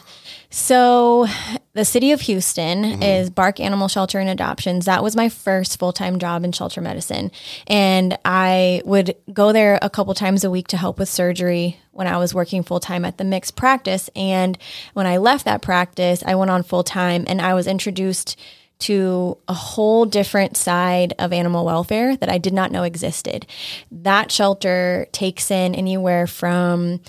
So 0.50 1.26
the 1.72 1.84
city 1.84 2.12
of 2.12 2.20
Houston 2.22 3.02
is 3.02 3.30
BARC 3.30 3.58
Animal 3.58 3.88
Shelter 3.88 4.18
and 4.18 4.28
Adoptions. 4.28 4.84
That 4.84 5.02
was 5.02 5.16
my 5.16 5.28
first 5.28 5.78
full 5.78 5.92
time 5.92 6.18
job 6.18 6.44
in 6.44 6.52
shelter 6.52 6.80
medicine. 6.80 7.30
And 7.66 8.18
I 8.24 8.82
would 8.84 9.16
go 9.32 9.52
there 9.52 9.78
a 9.82 9.88
couple 9.90 10.14
times 10.14 10.44
a 10.44 10.50
week 10.50 10.68
to 10.68 10.76
help 10.76 10.98
with 10.98 11.08
surgery 11.08 11.78
when 11.90 12.06
I 12.06 12.18
was 12.18 12.34
working 12.34 12.62
full 12.62 12.80
time 12.80 13.04
at 13.04 13.16
the 13.18 13.24
mixed 13.24 13.56
practice. 13.56 14.10
And 14.14 14.56
when 14.92 15.06
I 15.06 15.16
left 15.16 15.44
that 15.46 15.62
practice, 15.62 16.22
I 16.26 16.34
went 16.34 16.50
on 16.50 16.62
full 16.62 16.84
time 16.84 17.24
and 17.26 17.40
I 17.40 17.54
was 17.54 17.66
introduced 17.66 18.38
to 18.82 19.38
a 19.48 19.54
whole 19.54 20.04
different 20.04 20.56
side 20.56 21.14
of 21.18 21.32
animal 21.32 21.64
welfare 21.64 22.16
that 22.16 22.28
I 22.28 22.38
did 22.38 22.52
not 22.52 22.70
know 22.72 22.82
existed. 22.82 23.46
That 23.90 24.30
shelter 24.32 25.06
takes 25.12 25.50
in 25.50 25.74
anywhere 25.74 26.26
from 26.26 27.00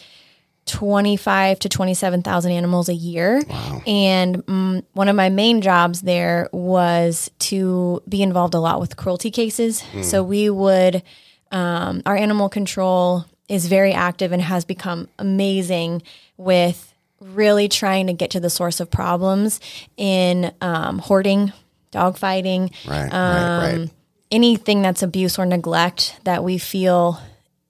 25 0.65 1.59
to 1.59 1.69
27,000 1.69 2.51
animals 2.51 2.89
a 2.89 2.93
year. 2.93 3.41
And 3.85 4.37
mm, 4.45 4.83
one 4.93 5.09
of 5.09 5.15
my 5.15 5.29
main 5.29 5.61
jobs 5.61 6.01
there 6.01 6.47
was 6.53 7.29
to 7.39 8.01
be 8.07 8.21
involved 8.21 8.53
a 8.53 8.59
lot 8.59 8.79
with 8.79 8.95
cruelty 8.95 9.29
cases. 9.31 9.83
So 10.03 10.23
we 10.23 10.49
would, 10.49 11.03
um, 11.51 12.01
our 12.05 12.15
animal 12.15 12.49
control 12.49 13.25
is 13.49 13.67
very 13.67 13.91
active 13.93 14.31
and 14.31 14.41
has 14.41 14.63
become 14.63 15.09
amazing 15.19 16.01
with 16.37 16.93
really 17.19 17.67
trying 17.67 18.07
to 18.07 18.13
get 18.13 18.31
to 18.31 18.39
the 18.39 18.49
source 18.49 18.79
of 18.79 18.89
problems 18.89 19.59
in 19.97 20.53
um, 20.61 20.99
hoarding, 20.99 21.51
dog 21.93 22.17
fighting, 22.17 22.71
Right, 22.87 23.03
right, 23.03 23.13
um, 23.13 23.79
right. 23.81 23.89
anything 24.31 24.81
that's 24.81 25.01
abuse 25.03 25.39
or 25.39 25.45
neglect 25.45 26.19
that 26.25 26.43
we 26.43 26.57
feel 26.57 27.19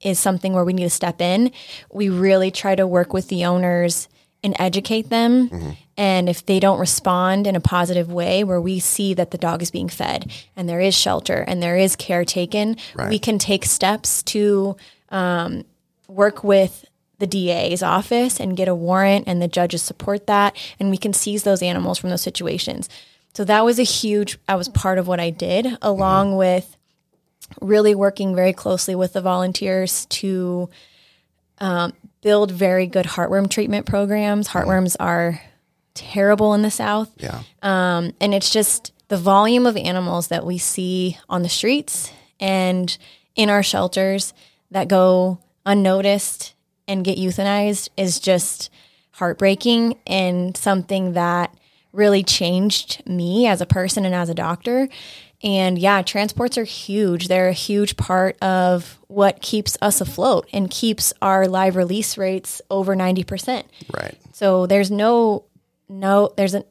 is 0.01 0.19
something 0.19 0.53
where 0.53 0.65
we 0.65 0.73
need 0.73 0.83
to 0.83 0.89
step 0.89 1.21
in, 1.21 1.51
we 1.91 2.09
really 2.09 2.51
try 2.51 2.75
to 2.75 2.85
work 2.87 3.13
with 3.13 3.27
the 3.27 3.45
owners 3.45 4.09
and 4.43 4.55
educate 4.59 5.09
them. 5.09 5.49
Mm-hmm. 5.49 5.69
And 5.95 6.27
if 6.27 6.45
they 6.45 6.59
don't 6.59 6.79
respond 6.79 7.47
in 7.47 7.55
a 7.55 7.61
positive 7.61 8.11
way, 8.11 8.43
where 8.43 8.59
we 8.59 8.79
see 8.79 9.13
that 9.13 9.31
the 9.31 9.37
dog 9.37 9.61
is 9.61 9.71
being 9.71 9.87
fed 9.87 10.29
and 10.57 10.67
there 10.67 10.81
is 10.81 10.93
shelter 10.95 11.45
and 11.47 11.61
there 11.63 11.77
is 11.77 11.95
care 11.95 12.25
taken, 12.25 12.75
Right. 12.95 13.09
we 13.09 13.19
can 13.19 13.37
take 13.37 13.63
steps 13.63 14.23
to 14.23 14.75
um, 15.09 15.63
work 16.09 16.43
with 16.43 16.83
the 17.19 17.27
DA's 17.27 17.81
office 17.83 18.39
and 18.41 18.57
get 18.57 18.67
a 18.67 18.75
warrant, 18.75 19.25
and 19.27 19.41
the 19.41 19.47
judges 19.47 19.81
support 19.81 20.27
that, 20.27 20.57
and 20.79 20.89
we 20.89 20.97
can 20.97 21.13
seize 21.13 21.43
those 21.43 21.61
animals 21.61 21.97
from 21.99 22.09
those 22.09 22.21
situations. 22.23 22.89
So 23.33 23.43
that 23.45 23.65
was 23.65 23.79
a 23.79 23.83
huge, 23.83 24.37
I 24.47 24.55
was 24.55 24.69
part 24.69 24.99
of 24.99 25.07
what 25.07 25.19
I 25.19 25.29
did, 25.31 25.77
along 25.81 26.37
with 26.37 26.77
really 27.61 27.95
working 27.95 28.35
very 28.35 28.53
closely 28.53 28.95
with 28.95 29.13
the 29.13 29.21
volunteers 29.21 30.05
to 30.07 30.69
um, 31.57 31.93
build 32.21 32.51
very 32.51 32.87
good 32.87 33.05
heartworm 33.05 33.49
treatment 33.49 33.85
programs. 33.85 34.49
Heartworms 34.49 34.95
are 34.99 35.41
terrible 35.93 36.53
in 36.53 36.61
the 36.61 36.71
South. 36.71 37.11
Yeah. 37.17 37.41
Um, 37.61 38.13
and 38.19 38.33
it's 38.33 38.49
just 38.49 38.91
the 39.07 39.17
volume 39.17 39.65
of 39.65 39.77
animals 39.77 40.29
that 40.29 40.45
we 40.45 40.57
see 40.57 41.17
on 41.29 41.43
the 41.43 41.49
streets 41.49 42.11
and 42.39 42.95
in 43.35 43.49
our 43.49 43.63
shelters 43.63 44.33
that 44.71 44.87
go 44.87 45.39
unnoticed 45.65 46.53
and 46.87 47.05
get 47.05 47.17
euthanized 47.17 47.89
is 47.95 48.19
just 48.19 48.69
heartbreaking 49.11 49.97
and 50.07 50.57
something 50.57 51.13
that 51.13 51.55
really 51.93 52.23
changed 52.23 53.07
me 53.07 53.47
as 53.47 53.61
a 53.61 53.65
person 53.65 54.03
and 54.03 54.13
as 54.13 54.27
a 54.27 54.33
doctor. 54.33 54.89
And 55.43 55.77
yeah, 55.77 56.01
transports 56.01 56.57
are 56.57 56.63
huge. 56.63 57.27
They're 57.27 57.49
a 57.49 57.53
huge 57.53 57.95
part 57.97 58.41
of 58.41 58.99
what 59.07 59.41
keeps 59.41 59.77
us 59.81 60.01
afloat 60.01 60.47
and 60.51 60.69
keeps 60.69 61.13
our 61.21 61.47
live 61.47 61.75
release 61.75 62.17
rates 62.17 62.61
over 62.71 62.95
90%. 62.95 63.63
Right. 63.93 64.17
So 64.31 64.65
there's 64.65 64.89
no 64.89 65.45
no 65.89 66.33
there's 66.37 66.55
a 66.55 66.65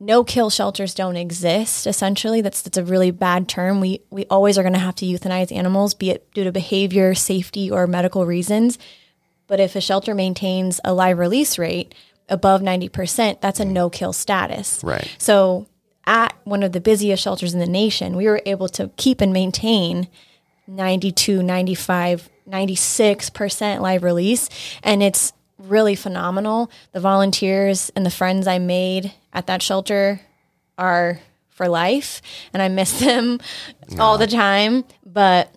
no 0.00 0.24
kill 0.24 0.48
shelters 0.48 0.94
don't 0.94 1.16
exist 1.16 1.86
essentially 1.86 2.40
that's 2.40 2.62
that's 2.62 2.78
a 2.78 2.84
really 2.84 3.10
bad 3.10 3.48
term 3.48 3.80
we 3.80 4.00
we 4.10 4.24
always 4.26 4.56
are 4.56 4.62
going 4.62 4.72
to 4.72 4.78
have 4.78 4.94
to 4.94 5.04
euthanize 5.04 5.54
animals 5.54 5.92
be 5.92 6.10
it 6.10 6.32
due 6.32 6.42
to 6.42 6.50
behavior 6.50 7.14
safety 7.14 7.70
or 7.70 7.86
medical 7.86 8.24
reasons 8.24 8.78
but 9.46 9.60
if 9.60 9.76
a 9.76 9.80
shelter 9.80 10.14
maintains 10.14 10.80
a 10.84 10.94
live 10.94 11.18
release 11.18 11.58
rate 11.58 11.94
above 12.30 12.62
90% 12.62 13.40
that's 13.40 13.60
a 13.60 13.64
no 13.64 13.90
kill 13.90 14.12
status. 14.12 14.82
Right. 14.82 15.14
so 15.18 15.66
at 16.06 16.34
one 16.44 16.62
of 16.62 16.72
the 16.72 16.80
busiest 16.80 17.22
shelters 17.22 17.52
in 17.52 17.60
the 17.60 17.66
nation 17.66 18.16
we 18.16 18.26
were 18.26 18.40
able 18.46 18.68
to 18.68 18.90
keep 18.96 19.20
and 19.20 19.32
maintain 19.32 20.08
92 20.66 21.42
95 21.42 22.28
96% 22.48 23.80
live 23.80 24.02
release 24.02 24.48
and 24.82 25.02
it's 25.02 25.32
really 25.58 25.94
phenomenal. 25.94 26.70
The 26.92 27.00
volunteers 27.00 27.90
and 27.94 28.04
the 28.04 28.10
friends 28.10 28.46
i 28.46 28.58
made 28.58 29.12
at 29.32 29.46
that 29.46 29.62
shelter 29.62 30.20
are 30.78 31.20
for 31.50 31.68
life 31.68 32.22
and 32.52 32.62
i 32.62 32.68
miss 32.68 32.98
them 33.04 33.38
all 33.98 34.16
the 34.16 34.26
time 34.26 34.84
but 35.04 35.54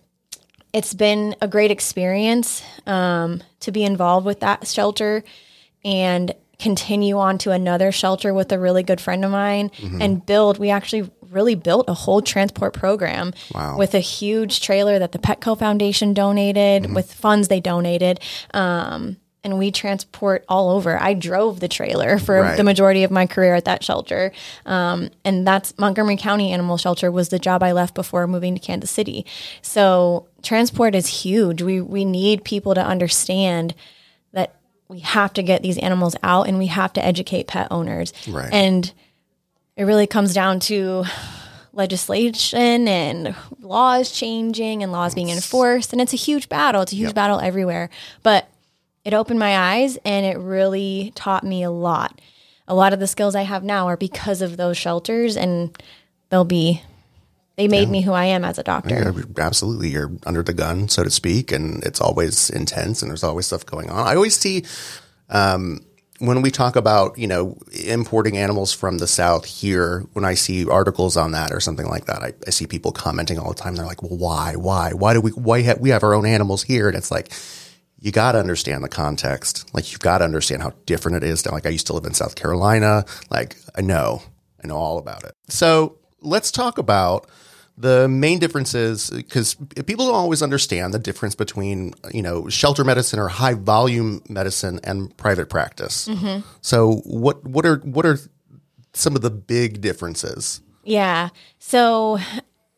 it's 0.72 0.92
been 0.92 1.36
a 1.40 1.48
great 1.48 1.70
experience 1.70 2.62
um, 2.86 3.42
to 3.60 3.72
be 3.72 3.84
involved 3.84 4.26
with 4.26 4.40
that 4.40 4.66
shelter 4.66 5.24
and 5.84 6.34
continue 6.64 7.18
on 7.18 7.36
to 7.38 7.50
another 7.50 7.92
shelter 7.92 8.32
with 8.32 8.50
a 8.50 8.58
really 8.58 8.82
good 8.82 9.00
friend 9.00 9.22
of 9.24 9.30
mine 9.30 9.70
and 10.00 10.24
build 10.24 10.58
we 10.58 10.70
actually 10.70 11.04
really 11.30 11.54
built 11.54 11.84
a 11.88 11.94
whole 12.04 12.22
transport 12.22 12.72
program 12.72 13.32
Wow. 13.54 13.76
with 13.76 13.92
a 13.94 14.00
huge 14.00 14.60
trailer 14.62 14.98
that 14.98 15.12
the 15.12 15.18
petco 15.18 15.58
foundation 15.58 16.14
donated 16.14 16.94
with 16.94 17.12
funds 17.12 17.48
they 17.48 17.60
donated 17.60 18.18
um, 18.54 19.18
and 19.46 19.58
we 19.58 19.70
transport 19.70 20.42
all 20.48 20.70
over. 20.70 20.92
I 20.98 21.12
drove 21.12 21.60
the 21.60 21.68
trailer 21.68 22.18
for 22.18 22.40
Right. 22.40 22.56
the 22.56 22.64
majority 22.64 23.04
of 23.04 23.10
my 23.10 23.26
career 23.26 23.54
at 23.54 23.66
that 23.66 23.84
shelter 23.84 24.32
um, 24.64 25.10
and 25.22 25.46
that's 25.46 25.76
montgomery 25.78 26.16
county 26.16 26.50
animal 26.50 26.78
shelter 26.78 27.10
was 27.12 27.28
the 27.28 27.38
job 27.38 27.62
i 27.62 27.72
left 27.72 27.94
before 27.94 28.26
moving 28.26 28.54
to 28.54 28.60
kansas 28.60 28.90
city. 28.90 29.26
So 29.60 30.28
transport 30.42 30.94
is 30.94 31.06
huge. 31.24 31.60
We, 31.60 31.82
we 31.82 32.04
need 32.06 32.42
people 32.42 32.72
to 32.74 32.84
understand 32.94 33.74
that 34.32 34.54
we 34.88 35.00
have 35.00 35.32
to 35.34 35.42
get 35.42 35.62
these 35.62 35.78
animals 35.78 36.16
out 36.22 36.46
and 36.48 36.58
we 36.58 36.66
have 36.66 36.92
to 36.94 37.04
educate 37.04 37.46
pet 37.46 37.68
owners. 37.70 38.12
Right. 38.28 38.52
and 38.52 38.92
it 39.76 39.84
really 39.84 40.06
comes 40.06 40.32
down 40.32 40.60
to 40.60 41.04
legislation 41.72 42.86
and 42.86 43.34
laws 43.60 44.12
changing 44.12 44.82
and 44.82 44.92
laws 44.92 45.14
being 45.14 45.30
enforced. 45.30 45.92
And 45.92 46.00
it's 46.00 46.12
a 46.12 46.16
huge 46.16 46.48
battle. 46.48 46.82
It's 46.82 46.92
a 46.92 46.96
huge 46.96 47.14
battle 47.14 47.40
everywhere. 47.40 47.90
But 48.22 48.48
it 49.04 49.14
opened 49.14 49.38
my 49.38 49.56
eyes 49.56 49.98
and 50.04 50.24
it 50.24 50.38
really 50.38 51.12
taught 51.14 51.44
me 51.44 51.62
a 51.62 51.70
lot. 51.70 52.20
A 52.66 52.74
lot 52.74 52.92
of 52.92 53.00
the 53.00 53.06
skills 53.06 53.34
i 53.34 53.42
have 53.42 53.62
now 53.62 53.86
are 53.88 53.96
because 53.96 54.40
of 54.40 54.56
those 54.56 54.78
shelters 54.78 55.36
and 55.36 55.76
they'll 56.30 56.44
be 56.44 56.82
they 57.56 57.68
made 57.68 57.88
me 57.88 58.00
who 58.02 58.12
I 58.12 58.24
am 58.26 58.44
as 58.44 58.58
a 58.58 58.64
doctor. 58.64 58.94
Yeah, 58.94 59.44
absolutely. 59.44 59.88
You're 59.90 60.10
under 60.26 60.42
the 60.42 60.52
gun, 60.52 60.88
so 60.88 61.04
to 61.04 61.10
speak, 61.10 61.52
and 61.52 61.82
it's 61.84 62.00
always 62.00 62.50
intense 62.50 63.00
and 63.00 63.10
there's 63.10 63.22
always 63.22 63.46
stuff 63.46 63.64
going 63.64 63.90
on. 63.90 64.06
I 64.06 64.16
always 64.16 64.36
see 64.36 64.64
um, 65.28 65.80
when 66.18 66.42
we 66.42 66.50
talk 66.50 66.76
about, 66.76 67.16
you 67.18 67.26
know, 67.26 67.56
importing 67.86 68.36
animals 68.36 68.72
from 68.72 68.98
the 68.98 69.06
South 69.06 69.44
here, 69.44 70.04
when 70.14 70.24
I 70.24 70.34
see 70.34 70.68
articles 70.68 71.16
on 71.16 71.32
that 71.32 71.52
or 71.52 71.60
something 71.60 71.86
like 71.86 72.06
that, 72.06 72.22
I, 72.22 72.32
I 72.46 72.50
see 72.50 72.66
people 72.66 72.92
commenting 72.92 73.38
all 73.38 73.48
the 73.48 73.54
time. 73.54 73.76
They're 73.76 73.86
like, 73.86 74.02
well, 74.02 74.16
why, 74.16 74.54
why, 74.56 74.92
why 74.92 75.14
do 75.14 75.20
we, 75.20 75.30
why 75.30 75.62
have, 75.62 75.80
we 75.80 75.90
have 75.90 76.02
our 76.02 76.14
own 76.14 76.26
animals 76.26 76.62
here? 76.64 76.88
And 76.88 76.96
it's 76.96 77.10
like, 77.10 77.32
you 77.98 78.12
got 78.12 78.32
to 78.32 78.38
understand 78.38 78.84
the 78.84 78.88
context. 78.88 79.72
Like 79.74 79.90
you've 79.90 80.00
got 80.00 80.18
to 80.18 80.24
understand 80.24 80.60
how 80.62 80.72
different 80.86 81.16
it 81.16 81.22
is. 81.24 81.46
Like 81.46 81.66
I 81.66 81.70
used 81.70 81.86
to 81.86 81.94
live 81.94 82.04
in 82.04 82.14
South 82.14 82.34
Carolina. 82.34 83.06
Like 83.30 83.56
I 83.74 83.80
know, 83.80 84.22
I 84.62 84.66
know 84.66 84.76
all 84.76 84.98
about 84.98 85.24
it. 85.24 85.32
So 85.48 85.98
let's 86.20 86.50
talk 86.50 86.76
about 86.78 87.30
the 87.76 88.08
main 88.08 88.38
difference 88.38 88.74
is 88.74 89.10
because 89.10 89.56
people 89.86 90.06
don't 90.06 90.14
always 90.14 90.42
understand 90.42 90.94
the 90.94 90.98
difference 90.98 91.34
between 91.34 91.94
you 92.12 92.22
know 92.22 92.48
shelter 92.48 92.84
medicine 92.84 93.18
or 93.18 93.28
high 93.28 93.54
volume 93.54 94.22
medicine 94.28 94.80
and 94.84 95.16
private 95.16 95.48
practice. 95.48 96.08
Mm-hmm. 96.08 96.46
So 96.60 96.96
what 97.04 97.44
what 97.44 97.66
are 97.66 97.76
what 97.78 98.06
are 98.06 98.18
some 98.92 99.16
of 99.16 99.22
the 99.22 99.30
big 99.30 99.80
differences? 99.80 100.60
Yeah. 100.84 101.30
So 101.58 102.18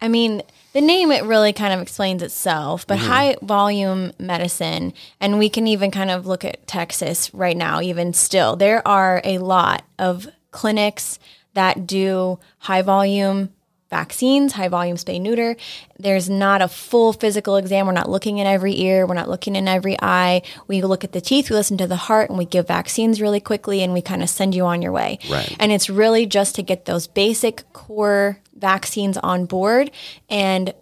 I 0.00 0.08
mean, 0.08 0.42
the 0.72 0.80
name 0.80 1.10
it 1.10 1.24
really 1.24 1.52
kind 1.52 1.72
of 1.72 1.80
explains 1.80 2.22
itself, 2.22 2.86
but 2.86 2.98
mm-hmm. 2.98 3.08
high 3.08 3.36
volume 3.42 4.12
medicine, 4.18 4.92
and 5.20 5.38
we 5.38 5.48
can 5.48 5.66
even 5.66 5.90
kind 5.90 6.10
of 6.10 6.26
look 6.26 6.44
at 6.44 6.66
Texas 6.66 7.32
right 7.32 7.56
now, 7.56 7.80
even 7.80 8.12
still, 8.12 8.56
there 8.56 8.86
are 8.86 9.20
a 9.24 9.38
lot 9.38 9.84
of 9.98 10.28
clinics 10.50 11.18
that 11.54 11.86
do 11.86 12.38
high 12.58 12.82
volume 12.82 13.50
vaccines, 13.88 14.54
high 14.54 14.68
volume 14.68 14.96
spay 14.96 15.20
neuter. 15.20 15.56
There's 15.98 16.28
not 16.28 16.60
a 16.60 16.68
full 16.68 17.12
physical 17.12 17.56
exam. 17.56 17.86
We're 17.86 17.92
not 17.92 18.10
looking 18.10 18.38
in 18.38 18.46
every 18.46 18.78
ear. 18.80 19.06
We're 19.06 19.14
not 19.14 19.28
looking 19.28 19.54
in 19.54 19.68
every 19.68 19.96
eye. 20.02 20.42
We 20.66 20.82
look 20.82 21.04
at 21.04 21.12
the 21.12 21.20
teeth, 21.20 21.50
we 21.50 21.56
listen 21.56 21.78
to 21.78 21.86
the 21.86 21.96
heart, 21.96 22.28
and 22.28 22.38
we 22.38 22.44
give 22.44 22.66
vaccines 22.66 23.20
really 23.20 23.40
quickly 23.40 23.82
and 23.82 23.92
we 23.92 24.02
kind 24.02 24.22
of 24.22 24.28
send 24.28 24.54
you 24.54 24.64
on 24.64 24.82
your 24.82 24.92
way. 24.92 25.18
Right. 25.30 25.54
And 25.60 25.70
it's 25.70 25.88
really 25.88 26.26
just 26.26 26.54
to 26.56 26.62
get 26.62 26.84
those 26.84 27.06
basic 27.06 27.72
core 27.72 28.40
vaccines 28.54 29.16
on 29.18 29.46
board 29.46 29.90
and 30.28 30.74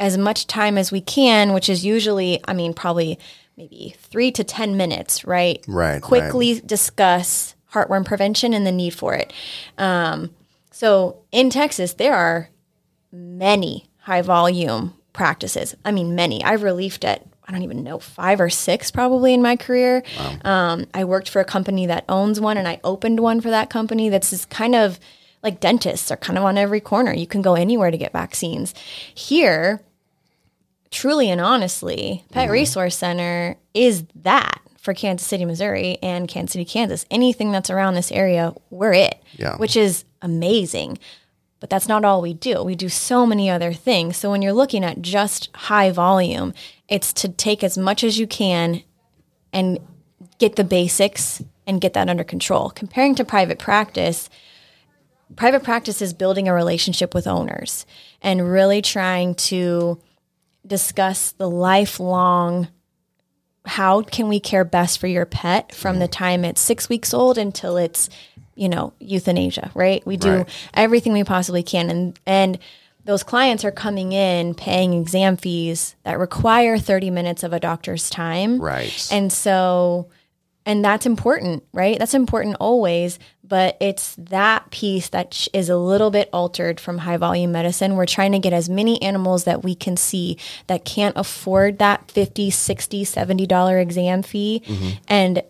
as 0.00 0.16
much 0.16 0.46
time 0.46 0.78
as 0.78 0.92
we 0.92 1.00
can, 1.00 1.52
which 1.52 1.68
is 1.68 1.84
usually, 1.84 2.40
I 2.46 2.54
mean, 2.54 2.72
probably 2.72 3.18
maybe 3.56 3.94
three 3.98 4.30
to 4.32 4.44
10 4.44 4.76
minutes, 4.76 5.24
right? 5.24 5.64
Right. 5.66 6.00
Quickly 6.00 6.54
right. 6.54 6.66
discuss 6.66 7.56
heartworm 7.72 8.04
prevention 8.04 8.54
and 8.54 8.66
the 8.66 8.72
need 8.72 8.94
for 8.94 9.14
it. 9.14 9.32
Um, 9.76 10.30
so 10.78 11.24
in 11.32 11.50
Texas, 11.50 11.94
there 11.94 12.14
are 12.14 12.50
many 13.10 13.90
high 14.02 14.22
volume 14.22 14.94
practices. 15.12 15.74
I 15.84 15.90
mean, 15.90 16.14
many. 16.14 16.44
I've 16.44 16.62
relieved 16.62 17.04
at, 17.04 17.26
I 17.48 17.50
don't 17.50 17.64
even 17.64 17.82
know, 17.82 17.98
five 17.98 18.40
or 18.40 18.48
six 18.48 18.92
probably 18.92 19.34
in 19.34 19.42
my 19.42 19.56
career. 19.56 20.04
Wow. 20.16 20.36
Um, 20.44 20.86
I 20.94 21.02
worked 21.02 21.30
for 21.30 21.40
a 21.40 21.44
company 21.44 21.86
that 21.86 22.04
owns 22.08 22.40
one 22.40 22.56
and 22.56 22.68
I 22.68 22.78
opened 22.84 23.18
one 23.18 23.40
for 23.40 23.50
that 23.50 23.70
company 23.70 24.08
that's 24.08 24.30
just 24.30 24.50
kind 24.50 24.76
of 24.76 25.00
like 25.42 25.58
dentists 25.58 26.12
are 26.12 26.16
kind 26.16 26.38
of 26.38 26.44
on 26.44 26.56
every 26.56 26.80
corner. 26.80 27.12
You 27.12 27.26
can 27.26 27.42
go 27.42 27.56
anywhere 27.56 27.90
to 27.90 27.98
get 27.98 28.12
vaccines. 28.12 28.72
Here, 29.12 29.80
truly 30.92 31.28
and 31.28 31.40
honestly, 31.40 32.24
Pet 32.30 32.44
mm-hmm. 32.44 32.52
Resource 32.52 32.96
Center 32.96 33.56
is 33.74 34.04
that 34.14 34.60
for 34.78 34.94
Kansas 34.94 35.26
City, 35.26 35.44
Missouri 35.44 35.98
and 36.04 36.28
Kansas 36.28 36.52
City, 36.52 36.64
Kansas. 36.64 37.04
Anything 37.10 37.50
that's 37.50 37.68
around 37.68 37.94
this 37.94 38.12
area, 38.12 38.54
we're 38.70 38.92
it, 38.92 39.20
yeah. 39.32 39.56
which 39.56 39.76
is 39.76 40.04
amazing. 40.22 40.98
But 41.60 41.70
that's 41.70 41.88
not 41.88 42.04
all 42.04 42.22
we 42.22 42.34
do. 42.34 42.62
We 42.62 42.76
do 42.76 42.88
so 42.88 43.26
many 43.26 43.50
other 43.50 43.72
things. 43.72 44.16
So 44.16 44.30
when 44.30 44.42
you're 44.42 44.52
looking 44.52 44.84
at 44.84 45.02
just 45.02 45.50
high 45.54 45.90
volume, 45.90 46.54
it's 46.88 47.12
to 47.14 47.28
take 47.28 47.64
as 47.64 47.76
much 47.76 48.04
as 48.04 48.18
you 48.18 48.26
can 48.26 48.82
and 49.52 49.78
get 50.38 50.56
the 50.56 50.64
basics 50.64 51.42
and 51.66 51.80
get 51.80 51.94
that 51.94 52.08
under 52.08 52.24
control. 52.24 52.70
Comparing 52.70 53.14
to 53.16 53.24
private 53.24 53.58
practice, 53.58 54.30
private 55.36 55.64
practice 55.64 56.00
is 56.00 56.14
building 56.14 56.48
a 56.48 56.54
relationship 56.54 57.12
with 57.12 57.26
owners 57.26 57.86
and 58.22 58.50
really 58.50 58.80
trying 58.80 59.34
to 59.34 60.00
discuss 60.66 61.32
the 61.32 61.48
lifelong 61.48 62.68
how 63.66 64.00
can 64.00 64.28
we 64.28 64.40
care 64.40 64.64
best 64.64 64.98
for 64.98 65.06
your 65.06 65.26
pet 65.26 65.74
from 65.74 65.98
the 65.98 66.06
mm-hmm. 66.06 66.12
time 66.12 66.44
it's 66.44 66.60
six 66.60 66.88
weeks 66.88 67.12
old 67.12 67.36
until 67.36 67.76
it's 67.76 68.08
you 68.58 68.68
know, 68.68 68.92
euthanasia, 68.98 69.70
right? 69.74 70.04
We 70.04 70.16
do 70.16 70.38
right. 70.38 70.68
everything 70.74 71.12
we 71.12 71.22
possibly 71.22 71.62
can. 71.62 71.90
And, 71.90 72.20
and 72.26 72.58
those 73.04 73.22
clients 73.22 73.64
are 73.64 73.70
coming 73.70 74.12
in 74.12 74.54
paying 74.54 74.92
exam 74.94 75.36
fees 75.36 75.94
that 76.02 76.18
require 76.18 76.76
30 76.76 77.10
minutes 77.10 77.44
of 77.44 77.52
a 77.52 77.60
doctor's 77.60 78.10
time. 78.10 78.60
Right. 78.60 79.08
And 79.12 79.32
so, 79.32 80.10
and 80.66 80.84
that's 80.84 81.06
important, 81.06 81.64
right? 81.72 81.98
That's 81.98 82.14
important 82.14 82.56
always, 82.58 83.20
but 83.44 83.76
it's 83.80 84.16
that 84.16 84.70
piece 84.70 85.08
that 85.10 85.46
is 85.54 85.70
a 85.70 85.76
little 85.76 86.10
bit 86.10 86.28
altered 86.32 86.80
from 86.80 86.98
high 86.98 87.16
volume 87.16 87.52
medicine. 87.52 87.94
We're 87.94 88.06
trying 88.06 88.32
to 88.32 88.40
get 88.40 88.52
as 88.52 88.68
many 88.68 89.00
animals 89.00 89.44
that 89.44 89.62
we 89.62 89.76
can 89.76 89.96
see 89.96 90.36
that 90.66 90.84
can't 90.84 91.16
afford 91.16 91.78
that 91.78 92.10
50, 92.10 92.50
60, 92.50 93.04
70 93.04 93.46
dollar 93.46 93.78
exam 93.78 94.22
fee 94.22 94.62
mm-hmm. 94.66 94.90
and 95.06 95.42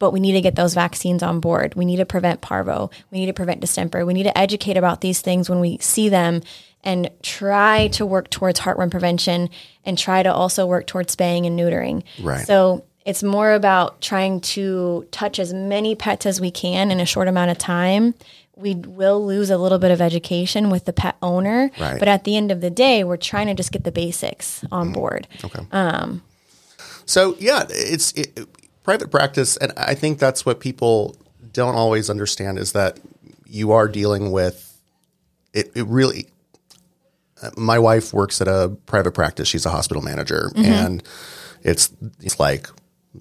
but 0.00 0.10
we 0.10 0.18
need 0.18 0.32
to 0.32 0.40
get 0.40 0.56
those 0.56 0.74
vaccines 0.74 1.22
on 1.22 1.38
board. 1.38 1.76
We 1.76 1.84
need 1.84 1.98
to 1.98 2.06
prevent 2.06 2.40
parvo. 2.40 2.90
We 3.12 3.20
need 3.20 3.26
to 3.26 3.32
prevent 3.32 3.60
distemper. 3.60 4.04
We 4.04 4.14
need 4.14 4.24
to 4.24 4.36
educate 4.36 4.76
about 4.76 5.02
these 5.02 5.20
things 5.20 5.48
when 5.48 5.60
we 5.60 5.78
see 5.78 6.08
them 6.08 6.42
and 6.82 7.10
try 7.22 7.88
to 7.88 8.06
work 8.06 8.30
towards 8.30 8.58
heartworm 8.58 8.90
prevention 8.90 9.50
and 9.84 9.98
try 9.98 10.22
to 10.22 10.32
also 10.32 10.66
work 10.66 10.86
towards 10.86 11.12
spaying 11.12 11.44
and 11.44 11.58
neutering. 11.58 12.02
Right. 12.20 12.46
So 12.46 12.84
it's 13.04 13.22
more 13.22 13.52
about 13.52 14.00
trying 14.00 14.40
to 14.40 15.06
touch 15.10 15.38
as 15.38 15.52
many 15.52 15.94
pets 15.94 16.24
as 16.24 16.40
we 16.40 16.50
can 16.50 16.90
in 16.90 16.98
a 16.98 17.06
short 17.06 17.28
amount 17.28 17.50
of 17.50 17.58
time. 17.58 18.14
We 18.56 18.74
will 18.74 19.24
lose 19.24 19.50
a 19.50 19.58
little 19.58 19.78
bit 19.78 19.90
of 19.90 20.00
education 20.00 20.70
with 20.70 20.86
the 20.86 20.92
pet 20.94 21.16
owner, 21.20 21.70
right. 21.78 21.98
but 21.98 22.08
at 22.08 22.24
the 22.24 22.36
end 22.36 22.50
of 22.50 22.62
the 22.62 22.70
day, 22.70 23.04
we're 23.04 23.16
trying 23.18 23.48
to 23.48 23.54
just 23.54 23.72
get 23.72 23.84
the 23.84 23.92
basics 23.92 24.64
on 24.72 24.92
board. 24.92 25.28
Okay. 25.44 25.66
Um, 25.72 26.22
so 27.06 27.36
yeah, 27.38 27.64
it's 27.68 28.12
it, 28.12 28.46
private 28.82 29.10
practice, 29.10 29.56
and 29.56 29.72
I 29.76 29.94
think 29.94 30.18
that's 30.18 30.44
what 30.44 30.60
people 30.60 31.16
don't 31.52 31.74
always 31.74 32.10
understand 32.10 32.58
is 32.58 32.72
that 32.72 32.98
you 33.46 33.72
are 33.72 33.88
dealing 33.88 34.32
with 34.32 34.80
it. 35.52 35.70
It 35.74 35.86
really. 35.86 36.28
My 37.56 37.78
wife 37.78 38.12
works 38.12 38.42
at 38.42 38.48
a 38.48 38.76
private 38.84 39.12
practice. 39.12 39.48
She's 39.48 39.64
a 39.64 39.70
hospital 39.70 40.02
manager, 40.02 40.50
mm-hmm. 40.54 40.64
and 40.64 41.02
it's 41.62 41.90
it's 42.20 42.38
like 42.38 42.68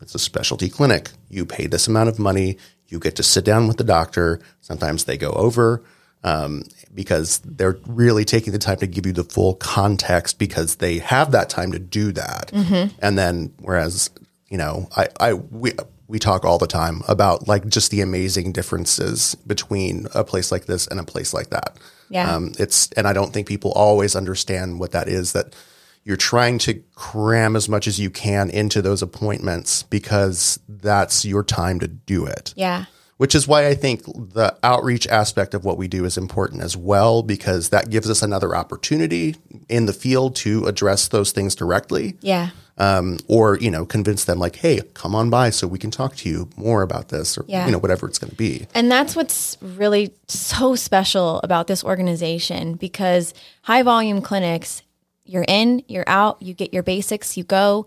it's 0.01 0.15
a 0.15 0.19
specialty 0.19 0.69
clinic. 0.69 1.11
You 1.29 1.45
pay 1.45 1.67
this 1.67 1.87
amount 1.87 2.09
of 2.09 2.19
money. 2.19 2.57
You 2.87 2.99
get 2.99 3.15
to 3.17 3.23
sit 3.23 3.45
down 3.45 3.67
with 3.67 3.77
the 3.77 3.83
doctor. 3.83 4.39
Sometimes 4.61 5.05
they 5.05 5.17
go 5.17 5.29
over 5.31 5.83
um, 6.23 6.63
because 6.93 7.39
they're 7.39 7.77
really 7.87 8.25
taking 8.25 8.51
the 8.51 8.59
time 8.59 8.77
to 8.77 8.87
give 8.87 9.05
you 9.05 9.13
the 9.13 9.23
full 9.23 9.55
context 9.55 10.39
because 10.39 10.77
they 10.77 10.99
have 10.99 11.31
that 11.31 11.49
time 11.49 11.71
to 11.71 11.79
do 11.79 12.11
that. 12.11 12.51
Mm-hmm. 12.53 12.95
And 13.01 13.17
then, 13.17 13.53
whereas 13.59 14.09
you 14.49 14.57
know, 14.57 14.89
I, 14.95 15.07
I 15.19 15.33
we 15.33 15.73
we 16.07 16.19
talk 16.19 16.43
all 16.43 16.57
the 16.57 16.67
time 16.67 17.01
about 17.07 17.47
like 17.47 17.67
just 17.67 17.91
the 17.91 18.01
amazing 18.01 18.51
differences 18.51 19.35
between 19.47 20.07
a 20.15 20.23
place 20.23 20.51
like 20.51 20.65
this 20.65 20.87
and 20.87 20.99
a 20.99 21.03
place 21.03 21.33
like 21.33 21.51
that. 21.51 21.77
Yeah. 22.09 22.33
Um, 22.33 22.53
it's 22.57 22.91
and 22.93 23.07
I 23.07 23.13
don't 23.13 23.31
think 23.31 23.47
people 23.47 23.71
always 23.73 24.15
understand 24.15 24.79
what 24.79 24.91
that 24.91 25.07
is. 25.07 25.33
That 25.33 25.55
you're 26.03 26.17
trying 26.17 26.57
to 26.59 26.81
cram 26.95 27.55
as 27.55 27.69
much 27.69 27.87
as 27.87 27.99
you 27.99 28.09
can 28.09 28.49
into 28.49 28.81
those 28.81 29.03
appointments 29.03 29.83
because 29.83 30.59
that's 30.67 31.25
your 31.25 31.43
time 31.43 31.79
to 31.81 31.87
do 31.87 32.25
it. 32.25 32.53
Yeah. 32.57 32.85
Which 33.19 33.35
is 33.35 33.47
why 33.47 33.67
I 33.67 33.75
think 33.75 34.03
the 34.05 34.57
outreach 34.63 35.05
aspect 35.07 35.53
of 35.53 35.65
what 35.65 35.77
we 35.77 35.87
do 35.87 36.05
is 36.05 36.17
important 36.17 36.61
as 36.61 36.75
well, 36.75 37.21
because 37.21 37.69
that 37.69 37.89
gives 37.89 38.09
us 38.09 38.21
another 38.21 38.55
opportunity 38.55 39.35
in 39.67 39.85
the 39.85 39.93
field 39.93 40.35
to 40.37 40.65
address 40.65 41.07
those 41.07 41.31
things 41.31 41.53
directly. 41.53 42.15
Yeah 42.21 42.49
um, 42.79 43.17
or 43.27 43.57
you 43.59 43.69
know 43.69 43.85
convince 43.85 44.25
them 44.25 44.39
like 44.39 44.55
hey 44.55 44.81
come 44.93 45.13
on 45.13 45.29
by 45.29 45.49
so 45.49 45.67
we 45.67 45.77
can 45.77 45.91
talk 45.91 46.15
to 46.15 46.29
you 46.29 46.49
more 46.55 46.81
about 46.81 47.09
this 47.09 47.37
or 47.37 47.45
yeah. 47.47 47.65
you 47.65 47.71
know 47.71 47.77
whatever 47.77 48.07
it's 48.07 48.17
going 48.17 48.31
to 48.31 48.35
be 48.35 48.65
and 48.73 48.91
that's 48.91 49.15
what's 49.15 49.57
really 49.61 50.13
so 50.27 50.75
special 50.75 51.39
about 51.43 51.67
this 51.67 51.83
organization 51.83 52.73
because 52.75 53.33
high 53.63 53.83
volume 53.83 54.21
clinics 54.21 54.81
you're 55.25 55.45
in 55.47 55.83
you're 55.87 56.07
out 56.07 56.41
you 56.41 56.53
get 56.53 56.73
your 56.73 56.83
basics 56.83 57.37
you 57.37 57.43
go 57.43 57.85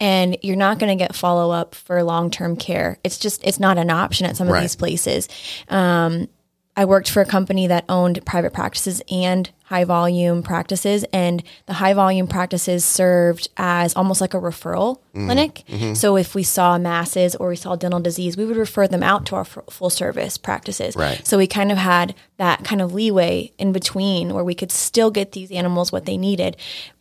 and 0.00 0.36
you're 0.42 0.56
not 0.56 0.78
going 0.78 0.96
to 0.96 1.02
get 1.04 1.14
follow 1.14 1.50
up 1.50 1.74
for 1.74 2.02
long 2.02 2.30
term 2.30 2.56
care 2.56 2.98
it's 3.04 3.18
just 3.18 3.42
it's 3.44 3.60
not 3.60 3.78
an 3.78 3.90
option 3.90 4.26
at 4.26 4.36
some 4.36 4.46
of 4.48 4.52
right. 4.54 4.62
these 4.62 4.76
places 4.76 5.28
um, 5.68 6.28
I 6.76 6.84
worked 6.84 7.10
for 7.10 7.20
a 7.20 7.26
company 7.26 7.66
that 7.66 7.84
owned 7.88 8.24
private 8.24 8.52
practices 8.52 9.02
and 9.10 9.50
high 9.64 9.82
volume 9.82 10.44
practices, 10.44 11.04
and 11.12 11.42
the 11.66 11.72
high 11.72 11.92
volume 11.92 12.28
practices 12.28 12.84
served 12.84 13.48
as 13.56 13.96
almost 13.96 14.20
like 14.20 14.32
a 14.32 14.36
referral 14.38 15.00
Mm-hmm. 15.12 15.26
clinic. 15.26 15.96
So 15.96 16.16
if 16.16 16.36
we 16.36 16.44
saw 16.44 16.78
masses 16.78 17.34
or 17.34 17.48
we 17.48 17.56
saw 17.56 17.74
dental 17.74 17.98
disease, 17.98 18.36
we 18.36 18.44
would 18.44 18.56
refer 18.56 18.86
them 18.86 19.02
out 19.02 19.26
to 19.26 19.34
our 19.34 19.40
f- 19.40 19.58
full 19.68 19.90
service 19.90 20.38
practices. 20.38 20.94
Right. 20.94 21.26
So 21.26 21.36
we 21.36 21.48
kind 21.48 21.72
of 21.72 21.78
had 21.78 22.14
that 22.36 22.62
kind 22.62 22.80
of 22.80 22.94
leeway 22.94 23.50
in 23.58 23.72
between 23.72 24.32
where 24.32 24.44
we 24.44 24.54
could 24.54 24.70
still 24.70 25.10
get 25.10 25.32
these 25.32 25.50
animals 25.50 25.90
what 25.90 26.04
they 26.06 26.16
needed. 26.16 26.56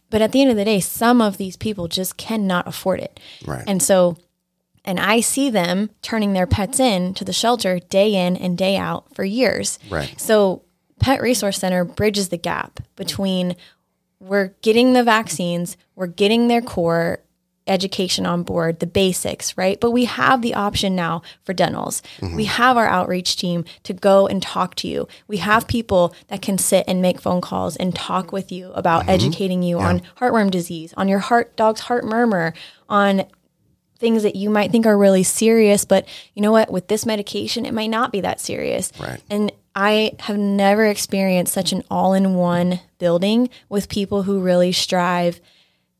But 0.09 0.21
at 0.21 0.31
the 0.31 0.41
end 0.41 0.51
of 0.51 0.57
the 0.57 0.65
day, 0.65 0.79
some 0.79 1.21
of 1.21 1.37
these 1.37 1.57
people 1.57 1.87
just 1.87 2.17
cannot 2.17 2.67
afford 2.67 2.99
it. 2.99 3.19
Right. 3.45 3.63
And 3.67 3.81
so 3.81 4.17
and 4.87 5.01
I 5.01 5.19
see 5.19 5.49
them 5.49 5.89
turning 6.01 6.31
their 6.31 6.47
pets 6.47 6.79
in 6.79 7.13
to 7.15 7.25
the 7.25 7.33
shelter 7.33 7.77
day 7.77 8.15
in 8.15 8.37
and 8.37 8.57
day 8.57 8.77
out 8.77 9.13
for 9.13 9.25
years. 9.25 9.79
Right. 9.89 10.17
So 10.19 10.63
Pet 10.99 11.21
Resource 11.21 11.59
Center 11.59 11.83
bridges 11.83 12.29
the 12.29 12.37
gap 12.37 12.79
between 12.95 13.57
we're 14.19 14.55
getting 14.61 14.93
the 14.93 15.03
vaccines, 15.03 15.77
we're 15.95 16.07
getting 16.07 16.47
their 16.47 16.61
core 16.61 17.19
education 17.67 18.25
on 18.25 18.43
board, 18.43 18.79
the 18.79 18.87
basics, 18.87 19.57
right? 19.57 19.79
But 19.79 19.91
we 19.91 20.05
have 20.05 20.41
the 20.41 20.53
option 20.53 20.95
now 20.95 21.21
for 21.43 21.53
dentals. 21.53 22.01
We 22.21 22.27
mm-hmm. 22.27 22.41
have 22.43 22.77
our 22.77 22.87
outreach 22.87 23.35
team 23.35 23.65
to 23.83 23.93
go 23.93 24.27
and 24.27 24.41
talk 24.41 24.75
to 24.75 24.87
you. 24.87 25.07
We 25.27 25.37
have 25.37 25.67
people 25.67 26.15
that 26.27 26.41
can 26.41 26.57
sit 26.57 26.85
and 26.87 27.01
make 27.01 27.21
phone 27.21 27.41
calls 27.41 27.75
and 27.75 27.93
talk 27.95 28.31
with 28.31 28.51
you 28.51 28.71
about 28.73 29.01
mm-hmm. 29.01 29.11
educating 29.11 29.63
you 29.63 29.79
on 29.79 30.01
heartworm 30.17 30.51
disease, 30.51 30.93
on 30.97 31.07
your 31.07 31.19
heart 31.19 31.55
dog's 31.55 31.81
heart 31.81 32.05
murmur, 32.05 32.53
on 32.89 33.25
things 33.99 34.23
that 34.23 34.35
you 34.35 34.49
might 34.49 34.71
think 34.71 34.85
are 34.85 34.97
really 34.97 35.23
serious, 35.23 35.85
but 35.85 36.07
you 36.33 36.41
know 36.41 36.51
what? 36.51 36.71
With 36.71 36.87
this 36.87 37.05
medication, 37.05 37.65
it 37.65 37.73
might 37.73 37.89
not 37.89 38.11
be 38.11 38.21
that 38.21 38.39
serious. 38.39 38.91
Right. 38.99 39.21
And 39.29 39.51
I 39.75 40.13
have 40.21 40.37
never 40.37 40.85
experienced 40.85 41.53
such 41.53 41.71
an 41.71 41.83
all 41.89 42.13
in 42.13 42.35
one 42.35 42.79
building 42.99 43.49
with 43.69 43.89
people 43.89 44.23
who 44.23 44.39
really 44.39 44.71
strive 44.71 45.39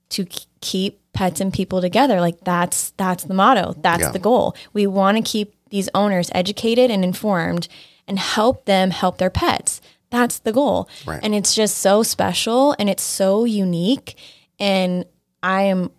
to 0.09 0.25
keep 0.61 0.99
pets 1.13 1.39
and 1.41 1.51
people 1.53 1.81
together. 1.81 2.21
Like 2.21 2.39
that's 2.41 2.91
that's 2.91 3.23
the 3.23 3.33
motto. 3.33 3.73
That's 3.81 4.01
Yeah. 4.03 4.11
the 4.11 4.19
goal. 4.19 4.55
We 4.73 4.87
want 4.87 5.17
to 5.17 5.23
keep 5.23 5.53
these 5.69 5.89
owners 5.93 6.29
educated 6.33 6.89
and 6.91 7.03
informed 7.03 7.67
and 8.07 8.17
help 8.19 8.65
them 8.65 8.91
help 8.91 9.17
their 9.17 9.29
pets. 9.29 9.81
That's 10.09 10.39
the 10.39 10.53
goal. 10.53 10.87
Right. 11.05 11.19
And 11.21 11.35
it's 11.35 11.53
just 11.53 11.79
so 11.79 12.03
special 12.03 12.75
and 12.79 12.89
it's 12.89 13.03
so 13.03 13.43
unique 13.43 14.15
and 14.59 15.05
I 15.43 15.63
am 15.63 15.91